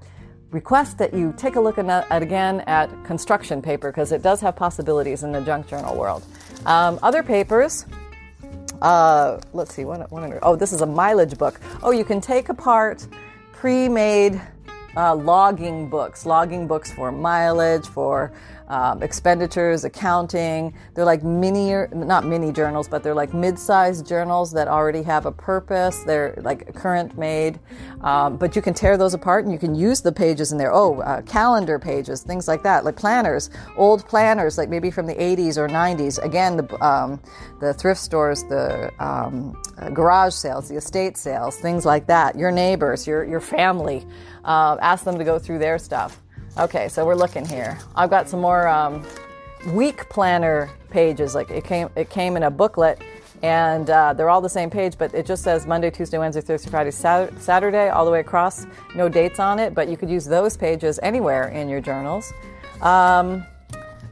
request 0.52 0.98
that 0.98 1.14
you 1.14 1.34
take 1.38 1.56
a 1.56 1.60
look 1.60 1.78
at, 1.78 2.06
again 2.10 2.62
at 2.62 2.90
construction 3.06 3.62
paper 3.62 3.92
because 3.92 4.12
it 4.12 4.22
does 4.22 4.42
have 4.42 4.56
possibilities 4.56 5.24
in 5.24 5.32
the 5.32 5.42
junk 5.42 5.68
journal 5.68 5.96
world. 5.96 6.24
Um, 6.66 7.00
other 7.04 7.24
papers, 7.24 7.86
uh, 8.82 9.40
let's 9.54 9.74
see, 9.74 9.86
oh, 9.86 10.56
this 10.56 10.74
is 10.74 10.82
a 10.82 10.86
mileage 10.86 11.38
book. 11.38 11.60
Oh, 11.84 11.92
you 11.92 12.06
can 12.06 12.22
take 12.22 12.50
apart 12.50 13.08
pre 13.52 13.90
made 13.90 14.42
uh, 14.96 15.16
logging 15.16 15.90
books, 15.90 16.26
logging 16.26 16.68
books 16.68 16.92
for 16.92 17.12
mileage, 17.12 17.86
for 17.88 18.32
um, 18.68 19.02
expenditures, 19.02 19.84
accounting. 19.84 20.74
They're 20.94 21.06
like 21.06 21.24
mini, 21.24 21.88
not 21.94 22.26
mini 22.26 22.52
journals, 22.52 22.88
but 22.88 23.04
they're 23.04 23.16
like 23.16 23.34
mid-sized 23.34 24.06
journals 24.08 24.52
that 24.52 24.68
already 24.68 25.04
have 25.04 25.26
a 25.26 25.32
purpose. 25.32 26.04
They're 26.04 26.34
like 26.42 26.74
current 26.76 27.18
made, 27.18 27.60
um, 28.02 28.38
but 28.38 28.56
you 28.56 28.62
can 28.62 28.74
tear 28.74 28.98
those 28.98 29.14
apart 29.14 29.46
and 29.46 29.54
you 29.54 29.60
can 29.60 29.76
use 29.76 30.02
the 30.02 30.12
pages 30.12 30.52
in 30.52 30.58
there. 30.58 30.74
Oh, 30.74 31.00
uh, 31.02 31.22
calendar 31.22 31.80
pages, 31.80 32.22
things 32.22 32.48
like 32.48 32.64
that, 32.64 32.84
like 32.84 32.96
planners, 32.96 33.50
old 33.78 34.06
planners, 34.08 34.58
like 34.58 34.70
maybe 34.70 34.92
from 34.92 35.06
the 35.06 35.16
80s 35.16 35.58
or 35.58 35.68
90s. 35.68 36.24
Again, 36.24 36.58
the 36.58 36.86
um, 36.86 37.22
the 37.60 37.74
thrift 37.74 38.02
stores, 38.02 38.44
the 38.44 38.92
um, 39.04 39.60
uh, 39.78 39.90
garage 39.90 40.34
sales, 40.34 40.70
the 40.70 40.76
estate 40.76 41.18
sales, 41.18 41.58
things 41.58 41.86
like 41.86 42.08
that. 42.08 42.38
Your 42.38 42.52
neighbors, 42.52 43.08
your 43.08 43.24
your 43.24 43.42
family, 43.42 44.06
uh, 44.44 44.78
ask 44.82 45.04
them 45.06 45.18
to 45.18 45.24
go 45.24 45.40
through 45.40 45.60
their 45.60 45.78
stuff. 45.78 46.22
Okay, 46.60 46.90
so 46.90 47.06
we're 47.06 47.14
looking 47.14 47.46
here. 47.46 47.78
I've 47.96 48.10
got 48.10 48.28
some 48.28 48.42
more 48.42 48.68
um, 48.68 49.06
week 49.74 50.10
planner 50.10 50.72
pages. 50.90 51.36
Like 51.36 51.52
it 51.52 51.64
came, 51.64 51.88
it 51.96 52.10
came 52.10 52.36
in 52.36 52.44
a 52.44 52.50
booklet, 52.50 53.00
and 53.44 53.88
uh, 53.92 54.14
they're 54.14 54.30
all 54.30 54.42
the 54.42 54.50
same 54.50 54.72
page, 54.72 54.98
but 54.98 55.14
it 55.14 55.28
just 55.28 55.44
says 55.44 55.68
Monday, 55.68 55.92
Tuesday, 55.92 56.18
Wednesday, 56.18 56.42
Thursday, 56.42 56.72
Friday, 56.72 56.90
Saturday, 56.90 57.90
all 57.90 58.06
the 58.06 58.12
way 58.12 58.22
across. 58.22 58.66
No 58.96 59.08
dates 59.08 59.40
on 59.40 59.60
it, 59.60 59.76
but 59.76 59.88
you 59.88 59.98
could 59.98 60.10
use 60.10 60.26
those 60.26 60.58
pages 60.58 61.00
anywhere 61.04 61.50
in 61.50 61.70
your 61.70 61.80
journals. 61.80 62.34
Um, 62.82 63.46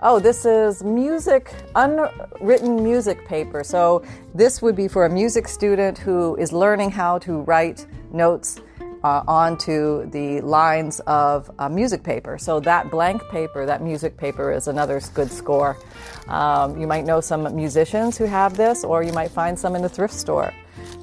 oh, 0.02 0.20
this 0.20 0.46
is 0.46 0.84
music, 0.84 1.52
unwritten 1.74 2.84
music 2.84 3.26
paper. 3.26 3.64
So 3.64 4.04
this 4.36 4.62
would 4.62 4.76
be 4.76 4.88
for 4.88 5.06
a 5.06 5.10
music 5.10 5.48
student 5.48 5.98
who 5.98 6.36
is 6.36 6.54
learning 6.54 6.92
how 6.92 7.18
to 7.20 7.40
write 7.42 7.88
notes 8.14 8.62
uh, 9.06 9.24
onto 9.28 10.10
the 10.10 10.42
lines 10.42 11.00
of 11.02 11.52
a 11.60 11.70
music 11.70 12.02
paper. 12.02 12.40
So 12.40 12.60
that 12.62 12.90
blank 12.90 13.22
paper, 13.30 13.64
that 13.68 13.84
music 13.84 14.18
paper, 14.18 14.52
is 14.52 14.68
another 14.68 15.00
good 15.14 15.32
score. 15.32 15.78
Um, 16.28 16.82
you 16.82 16.88
might 16.88 17.06
know 17.06 17.22
some 17.22 17.56
musicians 17.56 18.18
who 18.18 18.26
have 18.26 18.58
this, 18.58 18.84
or 18.84 19.04
you 19.04 19.14
might 19.14 19.30
find 19.30 19.60
some 19.60 19.76
in 19.76 19.84
the 19.84 19.90
thrift 19.90 20.16
store. 20.16 20.52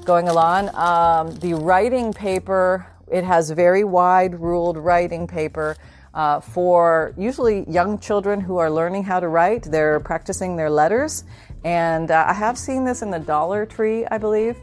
Going 0.03 0.27
along, 0.27 0.75
um, 0.75 1.33
the 1.35 1.53
writing 1.53 2.11
paper, 2.11 2.85
it 3.07 3.23
has 3.23 3.49
very 3.51 3.85
wide 3.85 4.37
ruled 4.37 4.75
writing 4.75 5.25
paper. 5.25 5.77
Uh, 6.13 6.41
for 6.41 7.13
usually 7.17 7.63
young 7.69 7.97
children 7.99 8.41
who 8.41 8.57
are 8.57 8.69
learning 8.69 9.05
how 9.05 9.21
to 9.21 9.29
write, 9.29 9.63
they're 9.63 10.01
practicing 10.01 10.57
their 10.57 10.69
letters. 10.69 11.23
And 11.63 12.11
uh, 12.11 12.25
I 12.27 12.33
have 12.33 12.57
seen 12.57 12.83
this 12.83 13.01
in 13.01 13.11
the 13.11 13.19
Dollar 13.19 13.65
Tree, 13.65 14.05
I 14.07 14.17
believe. 14.17 14.57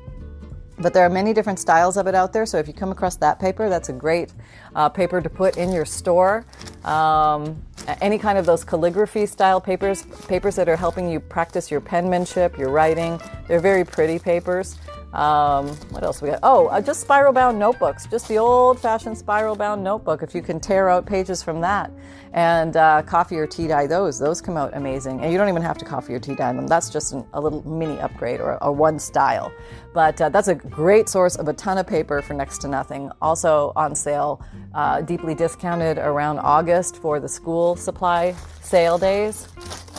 But 0.81 0.95
there 0.95 1.05
are 1.05 1.11
many 1.11 1.33
different 1.33 1.59
styles 1.59 1.97
of 1.97 2.07
it 2.07 2.15
out 2.15 2.33
there. 2.33 2.47
So 2.47 2.59
if 2.59 2.67
you 2.67 2.73
come 2.75 2.91
across 2.91 3.17
that 3.17 3.39
paper, 3.39 3.69
that's 3.69 3.91
a 3.91 3.93
great 3.93 4.33
uh, 4.75 4.89
paper 4.89 5.21
to 5.21 5.29
put 5.29 5.57
in 5.59 5.73
your 5.73 5.85
store. 5.85 6.47
Um, 6.85 7.63
any 8.01 8.19
kind 8.19 8.39
of 8.39 8.47
those 8.47 8.65
calligraphy 8.65 9.27
style 9.27 9.61
papers, 9.61 10.03
papers 10.27 10.57
that 10.57 10.69
are 10.69 10.77
helping 10.77 11.11
you 11.11 11.21
practice 11.21 11.71
your 11.71 11.81
penmanship, 11.81 12.57
your 12.57 12.71
writing, 12.71 13.21
they're 13.47 13.61
very 13.61 13.85
pretty 13.85 14.19
papers. 14.19 14.79
Um, 15.13 15.69
what 15.91 16.05
else 16.05 16.23
we 16.23 16.29
got? 16.29 16.39
Oh, 16.43 16.69
uh, 16.69 16.81
just 16.81 17.01
spiral 17.01 17.33
bound 17.33 17.59
notebooks, 17.59 18.07
just 18.07 18.29
the 18.29 18.39
old 18.39 18.79
fashioned 18.79 19.19
spiral 19.19 19.57
bound 19.57 19.83
notebook. 19.83 20.23
If 20.23 20.35
you 20.35 20.43
can 20.43 20.61
tear 20.61 20.89
out 20.89 21.05
pages 21.05 21.43
from 21.43 21.61
that 21.63 21.91
and 22.33 22.77
uh, 22.77 23.03
coffee 23.03 23.37
or 23.37 23.47
tea 23.47 23.67
dye 23.67 23.89
those, 23.89 24.21
those 24.21 24.41
come 24.41 24.57
out 24.57 24.71
amazing. 24.75 25.21
And 25.21 25.33
you 25.33 25.39
don't 25.39 25.49
even 25.49 25.63
have 25.63 25.79
to 25.79 25.85
coffee 25.85 26.15
or 26.15 26.21
tea 26.21 26.37
dye 26.37 26.53
them. 26.53 26.69
That's 26.69 26.91
just 26.91 27.13
an, 27.13 27.27
a 27.33 27.41
little 27.41 27.69
mini 27.69 27.99
upgrade 27.99 28.41
or, 28.41 28.57
a 28.61 28.71
one 28.71 29.01
style. 29.01 29.53
But 29.93 30.21
uh, 30.21 30.29
that's 30.29 30.47
a 30.47 30.55
great 30.55 31.09
source 31.09 31.35
of 31.35 31.49
a 31.49 31.53
ton 31.55 31.79
of 31.79 31.89
paper 31.89 32.23
for 32.23 32.35
next 32.35 32.59
to 32.59 32.69
nothing. 32.69 33.11
Also 33.21 33.73
on 33.75 33.97
sale, 33.97 34.41
uh, 34.75 35.01
deeply 35.01 35.35
discounted 35.35 35.99
around 35.99 36.39
August 36.39 36.97
for 36.99 37.19
the 37.19 37.29
school 37.29 37.75
supply 37.75 38.35
sale 38.61 38.97
days. 38.97 39.49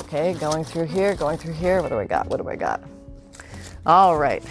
Okay, 0.02 0.34
going 0.36 0.64
through 0.64 0.86
here, 0.86 1.16
going 1.16 1.38
through 1.38 1.54
here. 1.54 1.82
What 1.82 1.90
do 1.90 1.98
I 1.98 2.06
got? 2.06 2.28
What 2.28 2.42
do 2.42 2.48
I 2.48 2.56
got? 2.56 2.82
All 3.86 4.18
right. 4.18 4.44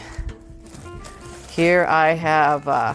Here 1.50 1.84
I 1.88 2.10
have, 2.12 2.68
uh, 2.68 2.94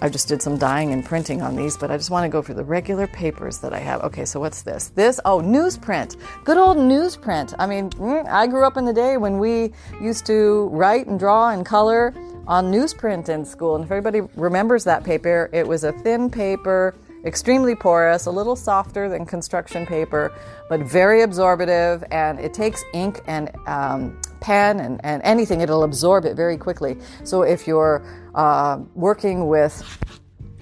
I 0.00 0.08
just 0.08 0.28
did 0.28 0.40
some 0.40 0.56
dyeing 0.56 0.94
and 0.94 1.04
printing 1.04 1.42
on 1.42 1.54
these, 1.54 1.76
but 1.76 1.90
I 1.90 1.98
just 1.98 2.08
want 2.08 2.24
to 2.24 2.30
go 2.30 2.40
for 2.40 2.54
the 2.54 2.64
regular 2.64 3.06
papers 3.06 3.58
that 3.58 3.74
I 3.74 3.78
have. 3.78 4.00
Okay, 4.04 4.24
so 4.24 4.40
what's 4.40 4.62
this? 4.62 4.88
This, 4.88 5.20
oh, 5.26 5.40
newsprint. 5.42 6.16
Good 6.44 6.56
old 6.56 6.78
newsprint. 6.78 7.54
I 7.58 7.66
mean, 7.66 7.90
mm, 7.90 8.26
I 8.26 8.46
grew 8.46 8.64
up 8.64 8.78
in 8.78 8.86
the 8.86 8.94
day 8.94 9.18
when 9.18 9.38
we 9.38 9.74
used 10.00 10.24
to 10.26 10.68
write 10.72 11.06
and 11.06 11.18
draw 11.18 11.50
and 11.50 11.66
color 11.66 12.14
on 12.46 12.72
newsprint 12.72 13.28
in 13.28 13.44
school. 13.44 13.76
And 13.76 13.84
if 13.84 13.90
everybody 13.90 14.22
remembers 14.34 14.84
that 14.84 15.04
paper, 15.04 15.50
it 15.52 15.68
was 15.68 15.84
a 15.84 15.92
thin 15.92 16.30
paper, 16.30 16.94
extremely 17.26 17.76
porous, 17.76 18.24
a 18.24 18.30
little 18.30 18.56
softer 18.56 19.10
than 19.10 19.26
construction 19.26 19.84
paper, 19.84 20.32
but 20.70 20.80
very 20.80 21.22
absorptive, 21.22 22.02
and 22.10 22.40
it 22.40 22.54
takes 22.54 22.82
ink 22.94 23.20
and 23.26 23.54
um, 23.66 24.18
pen 24.42 24.80
and, 24.80 25.00
and 25.04 25.22
anything, 25.24 25.60
it'll 25.60 25.84
absorb 25.84 26.24
it 26.24 26.36
very 26.36 26.58
quickly. 26.58 26.98
So 27.24 27.42
if 27.42 27.66
you're 27.66 28.04
uh, 28.34 28.78
working 28.94 29.46
with 29.46 29.74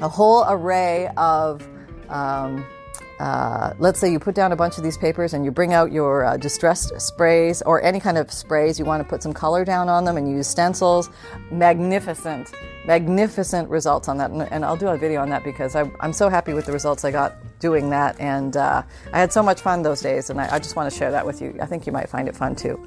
a 0.00 0.08
whole 0.08 0.44
array 0.48 1.10
of 1.16 1.66
um, 2.08 2.64
uh, 3.20 3.74
let's 3.78 4.00
say 4.00 4.10
you 4.10 4.18
put 4.18 4.34
down 4.34 4.50
a 4.50 4.56
bunch 4.56 4.78
of 4.78 4.82
these 4.82 4.96
papers 4.96 5.34
and 5.34 5.44
you 5.44 5.50
bring 5.50 5.74
out 5.74 5.92
your 5.92 6.24
uh, 6.24 6.38
distressed 6.38 6.98
sprays 6.98 7.60
or 7.62 7.82
any 7.82 8.00
kind 8.00 8.16
of 8.16 8.32
sprays 8.32 8.78
you 8.78 8.86
want 8.86 9.02
to 9.02 9.06
put 9.06 9.22
some 9.22 9.34
color 9.34 9.62
down 9.62 9.90
on 9.90 10.06
them 10.06 10.16
and 10.16 10.26
use 10.26 10.48
stencils. 10.48 11.10
Magnificent 11.50 12.50
magnificent 12.86 13.68
results 13.68 14.08
on 14.08 14.16
that. 14.16 14.30
And, 14.30 14.42
and 14.50 14.64
i'll 14.64 14.76
do 14.76 14.88
a 14.88 14.96
video 14.96 15.20
on 15.20 15.28
that 15.28 15.44
because 15.44 15.76
I, 15.76 15.82
am 16.00 16.14
so 16.14 16.30
happy 16.30 16.54
with 16.54 16.64
the 16.64 16.72
results 16.72 17.04
i 17.04 17.10
got 17.10 17.36
doing 17.58 17.90
that. 17.90 18.18
And 18.18 18.56
uh, 18.56 18.82
i 19.12 19.18
had 19.18 19.34
so 19.34 19.42
much 19.42 19.60
fun 19.60 19.82
those 19.82 20.00
days 20.00 20.30
and 20.30 20.40
I, 20.40 20.54
I 20.54 20.58
just 20.58 20.76
want 20.76 20.90
to 20.90 20.98
share 20.98 21.10
that 21.10 21.26
with 21.26 21.42
you. 21.42 21.54
I 21.60 21.66
think 21.66 21.86
you 21.86 21.92
might 21.92 22.08
find 22.08 22.26
it 22.26 22.34
fun 22.34 22.56
too. 22.56 22.82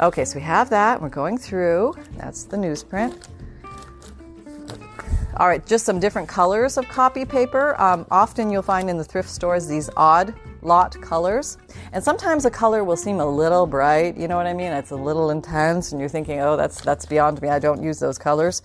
Okay 0.00 0.24
so 0.24 0.34
we 0.34 0.42
have 0.42 0.68
that. 0.70 1.00
We're 1.00 1.08
going 1.10 1.38
through. 1.38 1.94
That's 2.16 2.42
the 2.42 2.56
newsprint 2.56 3.28
all 5.38 5.48
right, 5.48 5.64
just 5.64 5.84
some 5.84 6.00
different 6.00 6.28
colors 6.28 6.76
of 6.76 6.88
copy 6.88 7.24
paper. 7.24 7.80
Um, 7.80 8.06
often 8.10 8.50
you'll 8.50 8.62
find 8.62 8.88
in 8.88 8.96
the 8.96 9.04
thrift 9.04 9.28
stores 9.28 9.66
these 9.66 9.90
odd 9.96 10.34
lot 10.62 11.00
colors. 11.00 11.58
And 11.92 12.02
sometimes 12.02 12.44
a 12.44 12.50
color 12.50 12.84
will 12.84 12.96
seem 12.96 13.20
a 13.20 13.26
little 13.26 13.66
bright, 13.66 14.16
you 14.16 14.28
know 14.28 14.36
what 14.36 14.46
I 14.46 14.52
mean? 14.52 14.72
It's 14.72 14.90
a 14.90 14.96
little 14.96 15.30
intense 15.30 15.92
and 15.92 16.00
you're 16.00 16.08
thinking, 16.08 16.40
"Oh, 16.40 16.56
that's 16.56 16.80
that's 16.80 17.06
beyond 17.06 17.40
me. 17.42 17.48
I 17.48 17.58
don't 17.58 17.82
use 17.82 17.98
those 17.98 18.18
colors." 18.18 18.62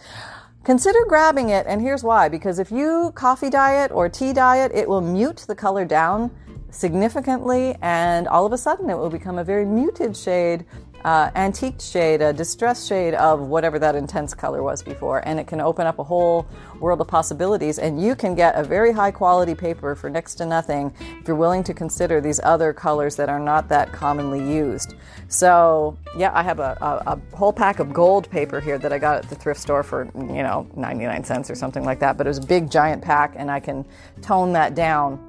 consider 0.64 1.00
grabbing 1.08 1.50
it. 1.50 1.66
And 1.68 1.82
here's 1.82 2.04
why 2.04 2.30
because 2.30 2.60
if 2.60 2.72
you 2.72 3.12
coffee 3.16 3.50
dye 3.50 3.84
it 3.84 3.92
or 3.92 4.10
tea 4.10 4.34
dye 4.34 4.64
it, 4.64 4.72
it 4.74 4.88
will 4.88 5.02
mute 5.02 5.46
the 5.48 5.56
color 5.56 5.86
down 5.86 6.32
significantly, 6.70 7.76
and 7.82 8.28
all 8.28 8.46
of 8.46 8.54
a 8.54 8.58
sudden 8.58 8.90
it 8.90 8.98
will 8.98 9.10
become 9.10 9.38
a 9.38 9.44
very 9.44 9.66
muted 9.66 10.16
shade 10.16 10.66
uh, 11.04 11.32
antique 11.36 11.80
shade, 11.80 12.22
a 12.22 12.34
distressed 12.34 12.88
shade 12.88 13.14
of 13.14 13.40
whatever 13.40 13.80
that 13.80 13.96
intense 13.96 14.34
color 14.34 14.64
was 14.64 14.82
before, 14.84 15.26
and 15.28 15.40
it 15.40 15.48
can 15.48 15.62
open 15.62 15.88
up 15.88 16.00
a 16.00 16.04
whole 16.04 16.48
world 16.80 17.02
of 17.02 17.08
possibilities. 17.08 17.80
And 17.80 18.02
you 18.02 18.16
can 18.16 18.36
get 18.36 18.56
a 18.56 18.64
very 18.64 18.92
high 18.92 19.12
quality 19.12 19.56
paper 19.56 19.96
for 19.96 20.10
next 20.10 20.36
to 20.36 20.46
nothing 20.46 20.94
if 21.20 21.28
you're 21.28 21.38
willing 21.38 21.64
to 21.64 21.74
consider 21.74 22.22
these 22.22 22.40
other 22.44 22.74
colors 22.74 23.16
that 23.16 23.30
are 23.30 23.40
not 23.40 23.70
that 23.70 23.92
commonly 23.92 24.40
used. 24.40 24.96
So, 25.28 25.98
yeah, 26.18 26.32
I 26.34 26.44
have 26.44 26.60
a, 26.60 26.78
a, 26.82 27.14
a 27.14 27.36
whole 27.36 27.54
pack 27.54 27.80
of 27.80 27.94
gold 27.94 28.30
paper 28.30 28.60
here 28.60 28.78
that 28.78 28.92
I 28.92 29.00
got 29.00 29.18
at 29.18 29.30
the 29.30 29.36
thrift 29.36 29.60
store 29.60 29.84
for, 29.84 30.10
you 30.16 30.44
know, 30.44 30.68
99 30.76 31.24
cents 31.24 31.50
or 31.50 31.56
something 31.56 31.84
like 31.84 32.00
that, 32.00 32.18
but 32.18 32.28
it 32.28 32.30
was 32.30 32.38
a 32.38 32.46
big 32.46 32.70
giant 32.70 33.02
pack, 33.02 33.34
and 33.36 33.50
I 33.50 33.60
can 33.60 33.86
tone 34.22 34.54
that 34.54 34.76
down 34.76 35.28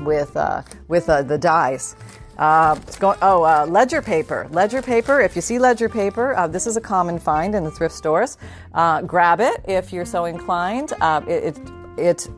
with, 0.00 0.36
uh, 0.36 0.62
with 0.88 1.08
uh, 1.08 1.22
the 1.22 1.38
dyes. 1.38 1.96
Uh, 2.40 2.74
oh, 3.20 3.44
uh, 3.44 3.66
ledger 3.68 4.00
paper. 4.00 4.48
Ledger 4.50 4.80
paper. 4.80 5.20
If 5.20 5.36
you 5.36 5.42
see 5.42 5.58
ledger 5.58 5.90
paper, 5.90 6.34
uh, 6.34 6.46
this 6.46 6.66
is 6.66 6.78
a 6.78 6.80
common 6.80 7.18
find 7.18 7.54
in 7.54 7.64
the 7.64 7.70
thrift 7.70 7.94
stores. 7.94 8.38
Uh, 8.72 9.02
grab 9.02 9.40
it 9.40 9.62
if 9.68 9.92
you're 9.92 10.06
so 10.06 10.24
inclined. 10.24 10.94
Uh, 11.02 11.20
it, 11.28 11.44
it, 11.44 11.70
it, 11.98 12.28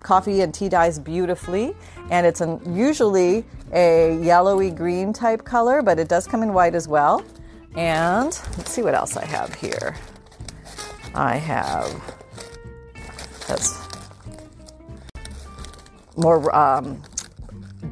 coffee 0.00 0.40
and 0.40 0.52
tea 0.52 0.68
dyes 0.68 0.98
beautifully, 0.98 1.76
and 2.10 2.26
it's 2.26 2.40
an, 2.40 2.60
usually 2.74 3.44
a 3.72 4.20
yellowy 4.20 4.72
green 4.72 5.12
type 5.12 5.44
color, 5.44 5.80
but 5.80 5.96
it 5.96 6.08
does 6.08 6.26
come 6.26 6.42
in 6.42 6.52
white 6.52 6.74
as 6.74 6.88
well. 6.88 7.24
And 7.76 8.36
let's 8.58 8.72
see 8.72 8.82
what 8.82 8.94
else 8.94 9.16
I 9.16 9.24
have 9.24 9.54
here. 9.54 9.94
I 11.14 11.36
have 11.36 11.86
that's 13.46 13.86
more 16.16 16.54
um, 16.54 17.00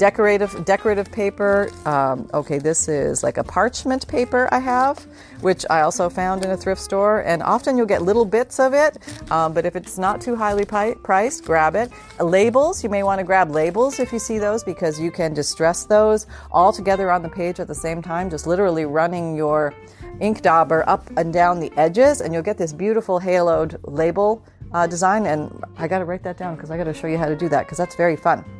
decorative 0.00 0.64
decorative 0.64 1.12
paper. 1.12 1.70
Um, 1.84 2.28
okay, 2.32 2.58
this 2.58 2.88
is 2.88 3.22
like 3.22 3.36
a 3.36 3.44
parchment 3.44 4.08
paper 4.08 4.48
I 4.50 4.58
have, 4.58 4.98
which 5.42 5.66
I 5.68 5.82
also 5.82 6.08
found 6.08 6.42
in 6.42 6.50
a 6.50 6.56
thrift 6.56 6.80
store. 6.80 7.20
And 7.20 7.42
often 7.42 7.76
you'll 7.76 7.92
get 7.94 8.00
little 8.00 8.24
bits 8.24 8.58
of 8.58 8.72
it, 8.72 8.96
um, 9.30 9.52
but 9.52 9.66
if 9.66 9.76
it's 9.76 9.98
not 9.98 10.22
too 10.22 10.34
highly 10.34 10.64
pi- 10.64 10.94
priced, 11.02 11.44
grab 11.44 11.76
it. 11.76 11.92
Uh, 12.18 12.24
labels, 12.24 12.82
you 12.82 12.88
may 12.88 13.02
want 13.02 13.18
to 13.18 13.24
grab 13.24 13.50
labels 13.50 14.00
if 14.00 14.10
you 14.10 14.18
see 14.18 14.38
those 14.38 14.64
because 14.64 14.98
you 14.98 15.10
can 15.10 15.34
distress 15.34 15.84
those 15.84 16.26
all 16.50 16.72
together 16.72 17.10
on 17.10 17.20
the 17.22 17.28
page 17.28 17.60
at 17.60 17.68
the 17.68 17.74
same 17.74 18.00
time, 18.00 18.30
just 18.30 18.46
literally 18.46 18.86
running 18.86 19.36
your 19.36 19.74
ink 20.20 20.40
dauber 20.40 20.82
up 20.88 21.10
and 21.18 21.30
down 21.30 21.60
the 21.60 21.70
edges, 21.76 22.22
and 22.22 22.32
you'll 22.32 22.42
get 22.42 22.56
this 22.56 22.72
beautiful 22.72 23.20
haloed 23.20 23.78
label 23.84 24.42
uh, 24.72 24.86
design. 24.86 25.26
And 25.26 25.62
I 25.76 25.86
got 25.86 25.98
to 25.98 26.06
write 26.06 26.22
that 26.22 26.38
down 26.38 26.56
because 26.56 26.70
I 26.70 26.78
got 26.78 26.84
to 26.84 26.94
show 26.94 27.06
you 27.06 27.18
how 27.18 27.28
to 27.28 27.36
do 27.36 27.50
that 27.50 27.66
because 27.66 27.76
that's 27.76 27.96
very 27.96 28.16
fun. 28.16 28.59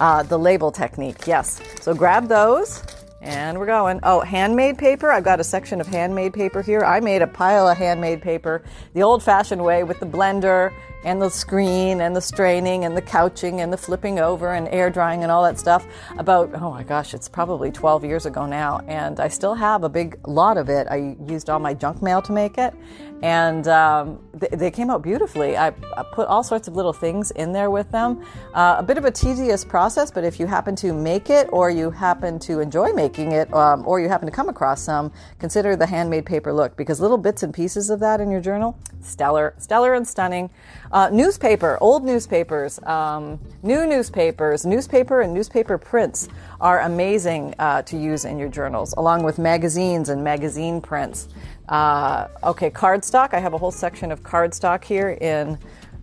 Uh, 0.00 0.22
the 0.22 0.38
label 0.38 0.70
technique, 0.70 1.26
yes. 1.26 1.60
So 1.80 1.94
grab 1.94 2.28
those 2.28 2.82
and 3.20 3.58
we're 3.58 3.66
going. 3.66 4.00
Oh, 4.02 4.20
handmade 4.20 4.78
paper. 4.78 5.10
I've 5.10 5.24
got 5.24 5.40
a 5.40 5.44
section 5.44 5.80
of 5.80 5.86
handmade 5.86 6.32
paper 6.32 6.62
here. 6.62 6.80
I 6.80 7.00
made 7.00 7.22
a 7.22 7.26
pile 7.26 7.68
of 7.68 7.76
handmade 7.76 8.22
paper 8.22 8.62
the 8.94 9.02
old 9.02 9.22
fashioned 9.22 9.64
way 9.64 9.84
with 9.84 9.98
the 10.00 10.06
blender 10.06 10.72
and 11.06 11.22
the 11.22 11.30
screen 11.30 12.00
and 12.00 12.14
the 12.16 12.20
straining 12.20 12.84
and 12.84 12.96
the 12.96 13.00
couching 13.00 13.60
and 13.60 13.72
the 13.72 13.76
flipping 13.76 14.18
over 14.18 14.54
and 14.54 14.66
air 14.68 14.90
drying 14.90 15.22
and 15.22 15.30
all 15.30 15.44
that 15.44 15.56
stuff 15.56 15.86
about, 16.18 16.52
oh 16.54 16.70
my 16.70 16.82
gosh, 16.82 17.14
it's 17.14 17.28
probably 17.28 17.70
12 17.70 18.04
years 18.04 18.26
ago 18.26 18.44
now. 18.44 18.80
And 18.88 19.20
I 19.20 19.28
still 19.28 19.54
have 19.54 19.84
a 19.84 19.88
big 19.88 20.18
lot 20.26 20.58
of 20.58 20.68
it. 20.68 20.88
I 20.90 21.16
used 21.28 21.48
all 21.48 21.60
my 21.60 21.74
junk 21.74 22.02
mail 22.02 22.20
to 22.22 22.32
make 22.32 22.58
it 22.58 22.74
and 23.22 23.66
um, 23.68 24.18
they, 24.34 24.48
they, 24.48 24.70
came 24.70 24.90
out 24.90 25.02
beautifully. 25.02 25.56
I, 25.56 25.68
I, 25.68 26.04
put 26.12 26.28
all 26.28 26.42
sorts 26.42 26.68
of 26.68 26.76
little 26.76 26.92
things 26.92 27.30
in 27.30 27.52
there 27.52 27.70
with 27.70 27.90
them. 27.90 28.22
Uh, 28.52 28.76
a 28.78 28.82
bit 28.82 28.98
of 28.98 29.04
a 29.06 29.10
tedious 29.10 29.64
process, 29.64 30.10
but 30.10 30.22
if 30.22 30.38
you 30.38 30.46
happen 30.46 30.76
to 30.76 30.92
make 30.92 31.30
it, 31.30 31.48
or 31.50 31.70
you 31.70 31.90
happen 31.90 32.38
to 32.40 32.60
enjoy 32.60 32.92
making 32.92 33.32
it, 33.32 33.52
um, 33.54 33.86
or 33.86 34.00
you 34.00 34.08
happen 34.08 34.26
to 34.26 34.32
come 34.32 34.48
across 34.48 34.82
some, 34.82 35.10
consider 35.38 35.76
the 35.76 35.86
handmade 35.86 36.26
paper 36.26 36.52
look 36.52 36.76
because 36.76 37.00
little 37.00 37.16
bits 37.16 37.42
and 37.42 37.54
pieces 37.54 37.88
of 37.88 38.00
that 38.00 38.20
in 38.20 38.30
your 38.30 38.40
journal, 38.40 38.78
stellar, 39.00 39.54
stellar 39.58 39.94
and 39.94 40.06
stunning. 40.06 40.50
Uh, 40.96 41.10
newspaper, 41.10 41.76
old 41.82 42.02
newspapers, 42.06 42.82
um, 42.84 43.38
new 43.62 43.86
newspapers, 43.86 44.64
newspaper 44.64 45.20
and 45.20 45.34
newspaper 45.34 45.76
prints 45.76 46.26
are 46.58 46.80
amazing 46.80 47.54
uh, 47.58 47.82
to 47.82 47.98
use 47.98 48.24
in 48.24 48.38
your 48.38 48.48
journals, 48.48 48.94
along 48.96 49.22
with 49.22 49.38
magazines 49.38 50.08
and 50.08 50.24
magazine 50.24 50.80
prints. 50.80 51.28
Uh, 51.68 52.28
okay, 52.42 52.70
cardstock. 52.70 53.34
I 53.34 53.40
have 53.40 53.52
a 53.52 53.58
whole 53.58 53.70
section 53.70 54.10
of 54.10 54.22
cardstock 54.22 54.84
here 54.84 55.10
in 55.20 55.58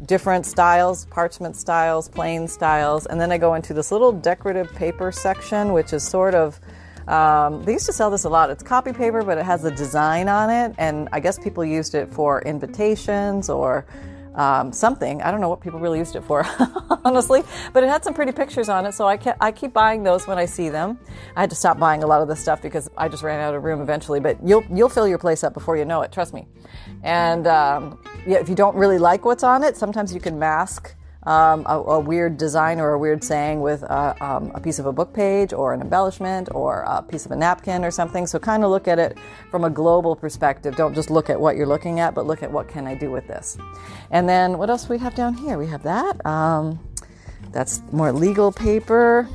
different 0.05 0.45
styles, 0.45 1.05
parchment 1.05 1.55
styles, 1.55 2.07
plain 2.07 2.47
styles, 2.47 3.07
and 3.07 3.19
then 3.19 3.31
I 3.31 3.39
go 3.39 3.55
into 3.55 3.73
this 3.73 3.91
little 3.91 4.11
decorative 4.11 4.71
paper 4.75 5.11
section, 5.11 5.73
which 5.73 5.91
is 5.91 6.07
sort 6.07 6.35
of 6.35 6.59
um, 7.07 7.63
they 7.63 7.73
used 7.73 7.87
to 7.87 7.93
sell 7.93 8.11
this 8.11 8.25
a 8.25 8.29
lot. 8.29 8.51
It's 8.51 8.61
copy 8.61 8.93
paper, 8.93 9.23
but 9.23 9.39
it 9.39 9.43
has 9.43 9.65
a 9.65 9.71
design 9.71 10.29
on 10.29 10.51
it, 10.51 10.75
and 10.77 11.09
I 11.11 11.19
guess 11.19 11.39
people 11.39 11.65
used 11.65 11.95
it 11.95 12.09
for 12.13 12.43
invitations 12.43 13.49
or 13.49 13.87
um, 14.35 14.71
something. 14.71 15.21
I 15.21 15.31
don't 15.31 15.41
know 15.41 15.49
what 15.49 15.61
people 15.61 15.79
really 15.79 15.99
used 15.99 16.15
it 16.15 16.23
for, 16.23 16.45
honestly, 17.05 17.43
but 17.71 17.83
it 17.83 17.89
had 17.89 18.03
some 18.03 18.13
pretty 18.13 18.31
pictures 18.31 18.69
on 18.69 18.85
it, 18.85 18.93
so 18.93 19.07
I, 19.07 19.19
I 19.39 19.51
keep 19.51 19.73
buying 19.73 20.03
those 20.03 20.27
when 20.27 20.37
I 20.37 20.45
see 20.45 20.69
them. 20.69 20.99
I 21.35 21.41
had 21.41 21.49
to 21.49 21.55
stop 21.55 21.79
buying 21.79 22.03
a 22.03 22.07
lot 22.07 22.21
of 22.21 22.27
this 22.27 22.39
stuff 22.39 22.61
because 22.61 22.89
I 22.97 23.07
just 23.07 23.23
ran 23.23 23.39
out 23.39 23.53
of 23.53 23.63
room 23.63 23.81
eventually, 23.81 24.19
but 24.19 24.37
you'll 24.43 24.63
you'll 24.71 24.89
fill 24.89 25.07
your 25.07 25.17
place 25.17 25.43
up 25.43 25.53
before 25.53 25.77
you 25.77 25.85
know 25.85 26.01
it. 26.01 26.11
Trust 26.11 26.33
me. 26.33 26.47
And 27.03 27.47
um, 27.47 27.99
yeah, 28.25 28.37
if 28.37 28.49
you 28.49 28.55
don't 28.55 28.75
really 28.75 28.97
like 28.97 29.25
what's 29.25 29.43
on 29.43 29.63
it, 29.63 29.77
sometimes 29.77 30.13
you 30.13 30.19
can 30.19 30.39
mask 30.39 30.95
um, 31.25 31.65
a, 31.67 31.79
a, 31.79 31.99
weird 31.99 32.37
design 32.37 32.79
or 32.79 32.93
a 32.93 32.99
weird 32.99 33.23
saying 33.23 33.61
with 33.61 33.83
uh, 33.83 34.13
um, 34.19 34.51
a 34.55 34.59
piece 34.59 34.79
of 34.79 34.85
a 34.85 34.91
book 34.91 35.13
page 35.13 35.53
or 35.53 35.73
an 35.73 35.81
embellishment 35.81 36.49
or 36.53 36.83
a 36.87 37.01
piece 37.01 37.25
of 37.25 37.31
a 37.31 37.35
napkin 37.35 37.85
or 37.85 37.91
something. 37.91 38.27
So 38.27 38.39
kind 38.39 38.63
of 38.63 38.71
look 38.71 38.87
at 38.87 38.99
it 38.99 39.17
from 39.49 39.63
a 39.63 39.69
global 39.69 40.15
perspective. 40.15 40.75
Don't 40.75 40.93
just 40.93 41.09
look 41.09 41.29
at 41.29 41.39
what 41.39 41.55
you're 41.55 41.67
looking 41.67 41.99
at, 41.99 42.13
but 42.13 42.25
look 42.25 42.43
at 42.43 42.51
what 42.51 42.67
can 42.67 42.87
I 42.87 42.95
do 42.95 43.09
with 43.09 43.27
this. 43.27 43.57
And 44.11 44.27
then 44.27 44.57
what 44.57 44.69
else 44.69 44.89
we 44.89 44.97
have 44.97 45.15
down 45.15 45.33
here? 45.33 45.57
We 45.57 45.67
have 45.67 45.83
that. 45.83 46.25
Um, 46.25 46.79
that's 47.51 47.81
more 47.91 48.11
legal 48.11 48.51
paper. 48.51 49.29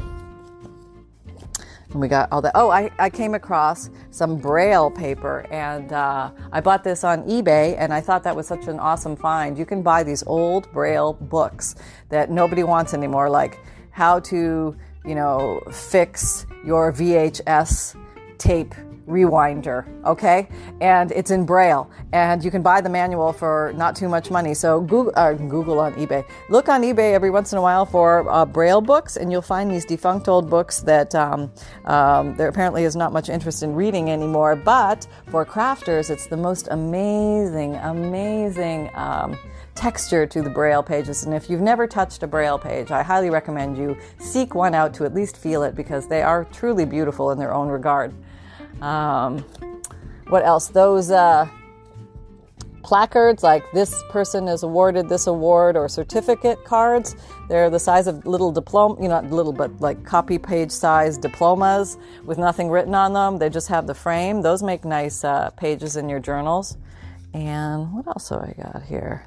And 1.91 2.01
we 2.01 2.09
got 2.09 2.31
all 2.31 2.43
that. 2.43 2.53
Oh, 2.55 2.71
I, 2.71 2.91
I 2.99 3.09
came 3.09 3.35
across 3.35 3.89
some 4.11 4.37
Braille 4.37 4.91
paper 4.91 5.47
and 5.51 5.93
uh, 5.93 6.31
I 6.53 6.61
bought 6.61 6.85
this 6.85 7.03
on 7.03 7.23
eBay 7.25 7.77
and 7.79 7.95
I 7.95 8.01
thought 8.01 8.23
that 8.25 8.37
was 8.37 8.47
such 8.47 8.69
an 8.69 8.79
awesome 8.79 9.17
find. 9.17 9.57
You 9.57 9.65
can 9.65 9.83
buy 9.83 10.03
these 10.03 10.23
old 10.27 10.71
Braille 10.73 11.15
books 11.15 11.77
that 12.11 12.31
nobody 12.31 12.63
wants 12.63 12.93
anymore, 12.93 13.31
like 13.31 13.59
how 13.91 14.21
to, 14.21 14.77
you 15.07 15.15
know, 15.15 15.63
fix 15.73 16.47
your 16.65 16.93
VHS 16.93 17.97
tape 18.37 18.75
rewinder, 19.09 19.87
okay? 20.05 20.49
And 20.81 21.11
it's 21.13 21.31
in 21.31 21.47
Braille, 21.47 21.91
and 22.13 22.45
you 22.45 22.51
can 22.51 22.63
buy 22.63 22.81
the 22.81 22.89
manual 22.89 23.33
for 23.33 23.73
not 23.77 23.97
too 23.97 24.09
much 24.09 24.31
money. 24.31 24.55
So 24.55 24.81
Google, 24.81 25.13
uh, 25.17 25.33
Google 25.33 25.81
on 25.81 25.95
eBay. 25.95 26.25
Look 26.51 26.69
on 26.69 26.83
eBay 26.83 27.15
every 27.15 27.31
once 27.31 27.53
in 27.53 27.59
a 27.59 27.63
while 27.63 27.87
for 27.87 28.29
uh, 28.31 28.45
Braille 28.45 28.81
books, 28.81 29.17
and 29.17 29.33
you'll 29.33 29.43
find 29.43 29.71
these 29.71 29.85
defunct 29.85 30.29
old 30.29 30.49
books 30.49 30.81
that 30.81 31.15
um, 31.15 31.51
um, 31.87 32.37
there 32.37 32.49
apparently 32.49 32.85
is 32.85 32.95
not 32.95 33.13
much 33.13 33.29
interest 33.29 33.63
in 33.63 33.75
reading 33.75 34.11
anymore. 34.11 34.55
But 34.55 35.07
for 35.31 35.45
crafters, 35.45 36.11
it's 36.11 36.27
the 36.27 36.37
most 36.37 36.69
amazing, 36.71 37.77
amazing. 37.77 38.91
Um, 38.95 39.39
texture 39.75 40.27
to 40.27 40.43
the 40.43 40.51
braille 40.51 40.83
pages 40.83 41.25
and 41.25 41.33
if 41.33 41.49
you've 41.49 41.61
never 41.61 41.87
touched 41.87 42.25
a 42.25 42.27
braille 42.27 42.59
page 42.59 42.91
i 42.91 43.01
highly 43.01 43.31
recommend 43.31 43.79
you 43.79 43.97
seek 44.19 44.53
one 44.53 44.75
out 44.75 44.93
to 44.93 45.05
at 45.05 45.15
least 45.15 45.37
feel 45.37 45.63
it 45.63 45.77
because 45.77 46.09
they 46.09 46.21
are 46.21 46.47
truly 46.47 46.85
beautiful 46.85 47.31
in 47.31 47.39
their 47.39 47.55
own 47.55 47.69
regard 47.69 48.13
um, 48.83 49.39
what 50.29 50.45
else? 50.45 50.69
Those 50.69 51.11
uh, 51.11 51.49
placards, 52.83 53.43
like 53.43 53.65
this 53.73 54.03
person 54.11 54.49
is 54.49 54.63
awarded 54.63 55.09
this 55.09 55.27
award, 55.27 55.77
or 55.77 55.89
certificate 55.89 56.65
cards. 56.65 57.17
They're 57.49 57.71
the 57.71 57.79
size 57.79 58.07
of 58.07 58.27
little 58.27 58.53
diploma, 58.53 58.97
you 59.01 59.09
know, 59.09 59.21
not 59.21 59.31
little, 59.31 59.53
but 59.53 59.81
like 59.81 60.05
copy 60.05 60.39
page 60.39 60.71
size 60.71 61.19
diplomas 61.19 61.99
with 62.25 62.39
nothing 62.39 62.71
written 62.71 62.95
on 62.95 63.13
them. 63.13 63.39
They 63.39 63.51
just 63.51 63.69
have 63.69 63.87
the 63.87 63.95
frame. 63.95 64.43
Those 64.43 64.63
make 64.63 64.85
nice 64.85 65.25
uh, 65.25 65.51
pages 65.51 65.97
in 65.97 66.09
your 66.09 66.21
journals. 66.21 66.77
And 67.35 67.93
what 67.93 68.07
else 68.07 68.31
have 68.31 68.41
I 68.41 68.55
got 68.57 68.83
here? 68.83 69.25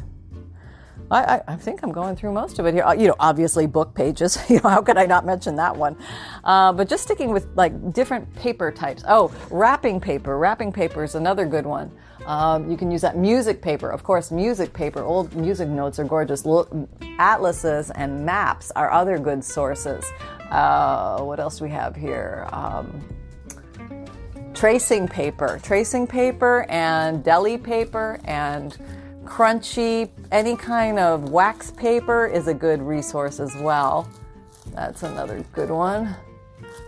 I, 1.12 1.42
I, 1.48 1.56
think 1.56 1.84
I'm 1.84 1.92
going 1.92 2.16
through 2.16 2.32
most 2.32 2.58
of 2.58 2.66
it 2.66 2.74
here. 2.74 2.84
Uh, 2.84 2.94
you 2.94 3.08
know, 3.08 3.16
obviously 3.20 3.68
book 3.68 3.94
pages. 3.94 4.38
you 4.50 4.62
know, 4.62 4.70
how 4.70 4.82
could 4.82 4.98
I 4.98 5.06
not 5.06 5.26
mention 5.26 5.56
that 5.58 5.76
one? 5.76 5.98
Uh, 6.44 6.72
but 6.72 6.88
just 6.88 7.04
sticking 7.04 7.32
with 7.32 7.48
like 7.56 7.94
different 7.94 8.34
paper 8.36 8.72
types. 8.72 9.04
Oh, 9.08 9.34
wrapping 9.50 10.00
paper. 10.00 10.38
Wrapping 10.38 10.72
paper 10.72 11.04
is 11.04 11.16
another 11.16 11.46
good 11.46 11.66
one. 11.66 11.92
Um, 12.26 12.70
you 12.70 12.78
can 12.78 12.92
use 12.92 13.02
that 13.02 13.18
music 13.18 13.62
paper. 13.62 13.90
Of 13.90 14.04
course, 14.04 14.32
music 14.32 14.74
paper. 14.74 15.04
Old 15.04 15.36
music 15.36 15.68
notes 15.68 16.00
are 16.00 16.04
gorgeous. 16.04 16.46
Atlases 17.20 17.92
and 17.92 18.26
maps 18.26 18.72
are 18.76 18.92
other 18.92 19.18
good 19.18 19.44
sources. 19.44 20.06
Uh, 20.50 21.22
what 21.22 21.40
else 21.40 21.58
do 21.58 21.66
we 21.66 21.72
have 21.72 21.96
here? 21.96 22.48
Um, 22.52 23.04
tracing 24.54 25.08
paper, 25.08 25.60
tracing 25.64 26.06
paper, 26.06 26.66
and 26.70 27.24
deli 27.24 27.58
paper, 27.58 28.20
and 28.26 28.78
crunchy, 29.32 30.10
any 30.30 30.58
kind 30.58 31.00
of 31.00 31.32
wax 31.32 31.72
paper 31.72 32.28
is 32.28 32.50
a 32.50 32.54
good 32.54 32.82
resource 32.82 33.40
as 33.40 33.56
well. 33.56 34.06
That's 34.76 35.04
another 35.04 35.46
good 35.54 35.70
one. 35.70 36.14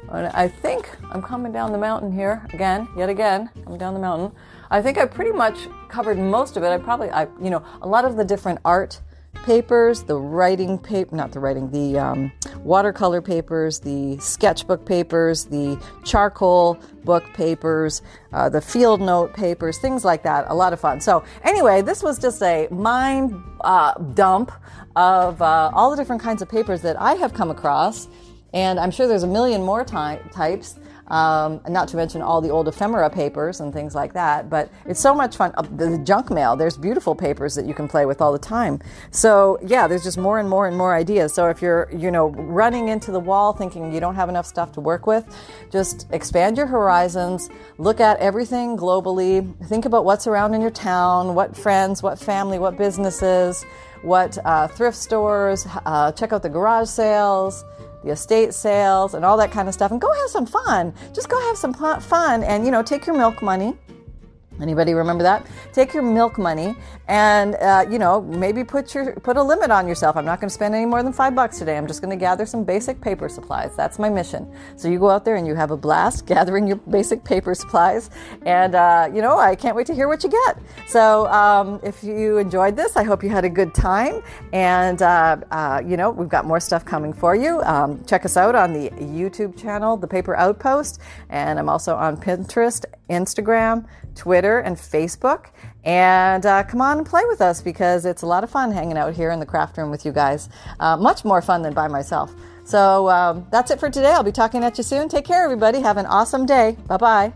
I 0.10 0.50
think 0.50 0.90
I'm 1.10 1.22
coming 1.22 1.54
down 1.54 1.72
the 1.72 1.78
mountain 1.78 2.12
here 2.12 2.46
again, 2.52 2.90
yet 2.98 3.08
again. 3.08 3.50
I'm 3.66 3.78
down 3.78 3.94
the 3.94 4.00
mountain. 4.02 4.38
I 4.70 4.82
think 4.82 4.98
I 4.98 5.06
pretty 5.06 5.32
much 5.32 5.70
covered 5.88 6.18
most 6.18 6.58
of 6.58 6.64
it. 6.64 6.68
I 6.68 6.78
probably, 6.78 7.10
I, 7.12 7.28
you 7.42 7.50
know, 7.50 7.64
a 7.82 7.88
lot 7.88 8.04
of 8.04 8.18
the 8.18 8.26
different 8.26 8.60
art 8.66 9.00
papers, 9.44 10.04
the 10.04 10.16
writing 10.16 10.78
paper, 10.78 11.16
not 11.16 11.32
the 11.32 11.40
writing, 11.40 11.70
the 11.72 12.00
um, 12.00 12.32
watercolor 12.60 13.22
papers, 13.22 13.80
the 13.80 14.18
sketchbook 14.18 14.86
papers, 14.86 15.46
the 15.46 15.82
charcoal 16.04 16.80
book 17.04 17.24
papers, 17.34 18.02
uh, 18.32 18.50
the 18.50 18.62
field 18.62 19.02
note 19.02 19.34
papers, 19.34 19.78
things 19.78 20.04
like 20.04 20.24
that. 20.24 20.46
A 20.48 20.56
lot 20.56 20.74
of 20.74 20.80
fun. 20.80 21.02
So, 21.02 21.24
anyway, 21.44 21.82
this 21.82 22.02
was 22.02 22.18
just 22.18 22.42
a 22.42 22.68
mind 22.72 23.34
uh, 23.62 23.94
dump 24.16 24.52
of 24.96 25.42
uh, 25.42 25.72
all 25.74 25.92
the 25.92 25.98
different 25.98 26.22
kinds 26.22 26.42
of 26.42 26.50
papers 26.50 26.82
that 26.82 27.00
I 27.00 27.14
have 27.16 27.34
come 27.34 27.52
across. 27.52 28.08
And 28.54 28.80
I'm 28.80 28.92
sure 28.92 29.08
there's 29.08 29.24
a 29.24 29.28
million 29.28 29.64
more 29.64 29.84
ty- 29.84 30.22
types 30.32 30.78
um, 31.08 31.62
not 31.68 31.88
to 31.90 31.98
mention 31.98 32.22
all 32.22 32.42
the 32.42 32.50
old 32.50 32.68
ephemera 32.68 33.10
papers 33.10 33.60
and 33.60 33.74
things 33.74 33.96
like 33.96 34.14
that. 34.14 34.50
But 34.50 34.70
it's 34.86 35.00
so 35.00 35.14
much 35.14 35.36
fun. 35.36 35.54
Uh, 35.56 35.64
the 35.64 35.98
junk 36.00 36.30
mail, 36.32 36.56
there's 36.56 36.78
beautiful 36.78 37.16
papers 37.16 37.56
that 37.56 37.66
you 37.66 37.74
can 37.74 37.88
play 37.88 38.06
with 38.06 38.22
all 38.22 38.32
the 38.32 38.40
time. 38.40 38.80
So 39.12 39.60
yeah, 39.66 39.88
there's 39.88 40.04
just 40.04 40.18
more 40.18 40.40
and 40.40 40.50
more 40.50 40.68
and 40.68 40.78
more 40.78 40.96
ideas. 40.96 41.34
So 41.34 41.50
if 41.50 41.62
you're, 41.62 41.90
you 41.94 42.12
know, 42.12 42.30
running 42.30 42.88
into 42.90 43.12
the 43.12 43.20
wall 43.20 43.54
thinking 43.54 43.94
you 43.94 44.00
don't 44.00 44.16
have 44.16 44.30
enough 44.30 44.46
stuff 44.46 44.72
to 44.74 44.82
work 44.82 45.06
with, 45.06 45.26
just 45.72 46.08
expand 46.12 46.58
your 46.58 46.68
horizons, 46.68 47.50
look 47.78 48.00
at 48.00 48.18
everything 48.20 48.78
globally, 48.78 49.54
think 49.68 49.86
about 49.86 50.06
what's 50.06 50.28
around 50.28 50.54
in 50.54 50.62
your 50.62 50.72
town, 50.72 51.36
what 51.36 51.56
friends, 51.56 52.02
what 52.02 52.20
family, 52.20 52.60
what 52.60 52.78
businesses, 52.78 53.64
what 54.02 54.38
uh, 54.46 54.68
thrift 54.68 54.98
stores, 54.98 55.66
uh, 55.86 56.12
check 56.12 56.34
out 56.34 56.44
the 56.44 56.50
garage 56.50 56.90
sales 56.90 57.64
the 58.04 58.12
estate 58.12 58.54
sales 58.54 59.14
and 59.14 59.24
all 59.24 59.38
that 59.38 59.52
kind 59.52 59.68
of 59.68 59.74
stuff 59.74 59.92
and 59.92 60.02
go 60.02 60.12
have 60.14 60.30
some 60.30 60.46
fun. 60.46 60.94
Just 61.14 61.30
go 61.30 61.40
have 61.48 61.58
some 61.58 61.74
fun 61.74 62.44
and, 62.44 62.66
you 62.66 62.72
know, 62.72 62.84
take 62.84 63.06
your 63.06 63.18
milk 63.18 63.42
money 63.42 63.78
Anybody 64.62 64.94
remember 64.94 65.24
that? 65.24 65.46
Take 65.72 65.94
your 65.94 66.04
milk 66.04 66.38
money 66.38 66.76
and 67.08 67.56
uh, 67.56 67.86
you 67.90 68.00
know 68.00 68.22
maybe 68.22 68.64
put 68.64 68.94
your 68.94 69.14
put 69.16 69.38
a 69.38 69.44
limit 69.44 69.72
on 69.72 69.88
yourself. 69.88 70.16
I'm 70.16 70.26
not 70.26 70.40
going 70.40 70.50
to 70.50 70.54
spend 70.54 70.76
any 70.76 70.86
more 70.86 71.04
than 71.04 71.12
five 71.12 71.36
bucks 71.36 71.60
today. 71.60 71.78
I'm 71.78 71.88
just 71.88 72.02
going 72.02 72.18
to 72.18 72.20
gather 72.20 72.46
some 72.46 72.64
basic 72.64 73.02
paper 73.02 73.28
supplies. 73.30 73.76
That's 73.76 74.00
my 74.00 74.10
mission. 74.10 74.52
So 74.76 74.88
you 74.88 75.00
go 75.00 75.10
out 75.10 75.26
there 75.26 75.36
and 75.36 75.46
you 75.48 75.56
have 75.56 75.72
a 75.72 75.78
blast 75.78 76.26
gathering 76.34 76.68
your 76.68 76.78
basic 76.78 77.24
paper 77.24 77.56
supplies, 77.56 78.10
and 78.46 78.76
uh, 78.76 79.10
you 79.14 79.22
know 79.22 79.38
I 79.38 79.56
can't 79.56 79.76
wait 79.76 79.88
to 79.88 79.96
hear 79.96 80.08
what 80.08 80.24
you 80.24 80.30
get. 80.30 80.58
So 80.88 81.28
um, 81.28 81.80
if 81.84 82.04
you 82.04 82.38
enjoyed 82.38 82.76
this, 82.76 82.96
I 82.96 83.04
hope 83.04 83.24
you 83.24 83.30
had 83.30 83.46
a 83.46 83.50
good 83.50 83.74
time, 83.74 84.22
and 84.54 85.02
uh, 85.02 85.38
uh 85.52 85.82
you 85.86 85.98
know 85.98 86.12
we've 86.12 86.30
got 86.30 86.46
more 86.46 86.60
stuff 86.60 86.86
coming 86.86 87.14
for 87.14 87.36
you. 87.36 87.62
Um, 87.64 88.04
check 88.06 88.26
us 88.26 88.38
out 88.38 88.56
on 88.56 88.74
the 88.74 88.90
YouTube 88.92 89.58
channel, 89.58 89.98
The 89.98 90.08
Paper 90.08 90.36
Outpost, 90.36 91.00
and 91.30 91.60
I'm 91.60 91.70
also 91.70 91.96
on 91.96 92.18
Pinterest, 92.18 92.86
Instagram. 93.14 93.86
Twitter, 94.16 94.60
and 94.60 94.78
Facebook. 94.78 95.48
And 95.84 96.46
uh, 96.46 96.64
come 96.64 96.82
on 96.82 97.00
and 97.00 97.08
play 97.08 97.24
with 97.28 97.42
us 97.42 97.62
because 97.62 98.06
it's 98.06 98.22
a 98.22 98.26
lot 98.26 98.44
of 98.44 98.50
fun 98.50 98.72
hanging 98.72 98.98
out 98.98 99.14
here 99.14 99.32
in 99.32 99.40
the 99.40 99.46
craft 99.46 99.78
room 99.78 99.92
with 99.92 100.06
you 100.06 100.12
guys. 100.12 100.50
Uh, 100.80 100.98
much 100.98 101.26
more 101.26 101.42
fun 101.42 101.62
than 101.62 101.74
by 101.74 101.88
myself. 101.88 102.34
So 102.64 103.10
um, 103.10 103.46
that's 103.52 103.72
it 103.72 103.80
for 103.80 103.90
today. 103.90 104.12
I'll 104.12 104.24
be 104.24 104.32
talking 104.32 104.64
at 104.64 104.78
you 104.78 104.84
soon. 104.84 105.10
Take 105.10 105.26
care, 105.26 105.44
everybody. 105.44 105.82
Have 105.82 105.98
an 105.98 106.06
awesome 106.06 106.46
day. 106.46 106.78
Bye 106.88 106.98
bye. 106.98 107.34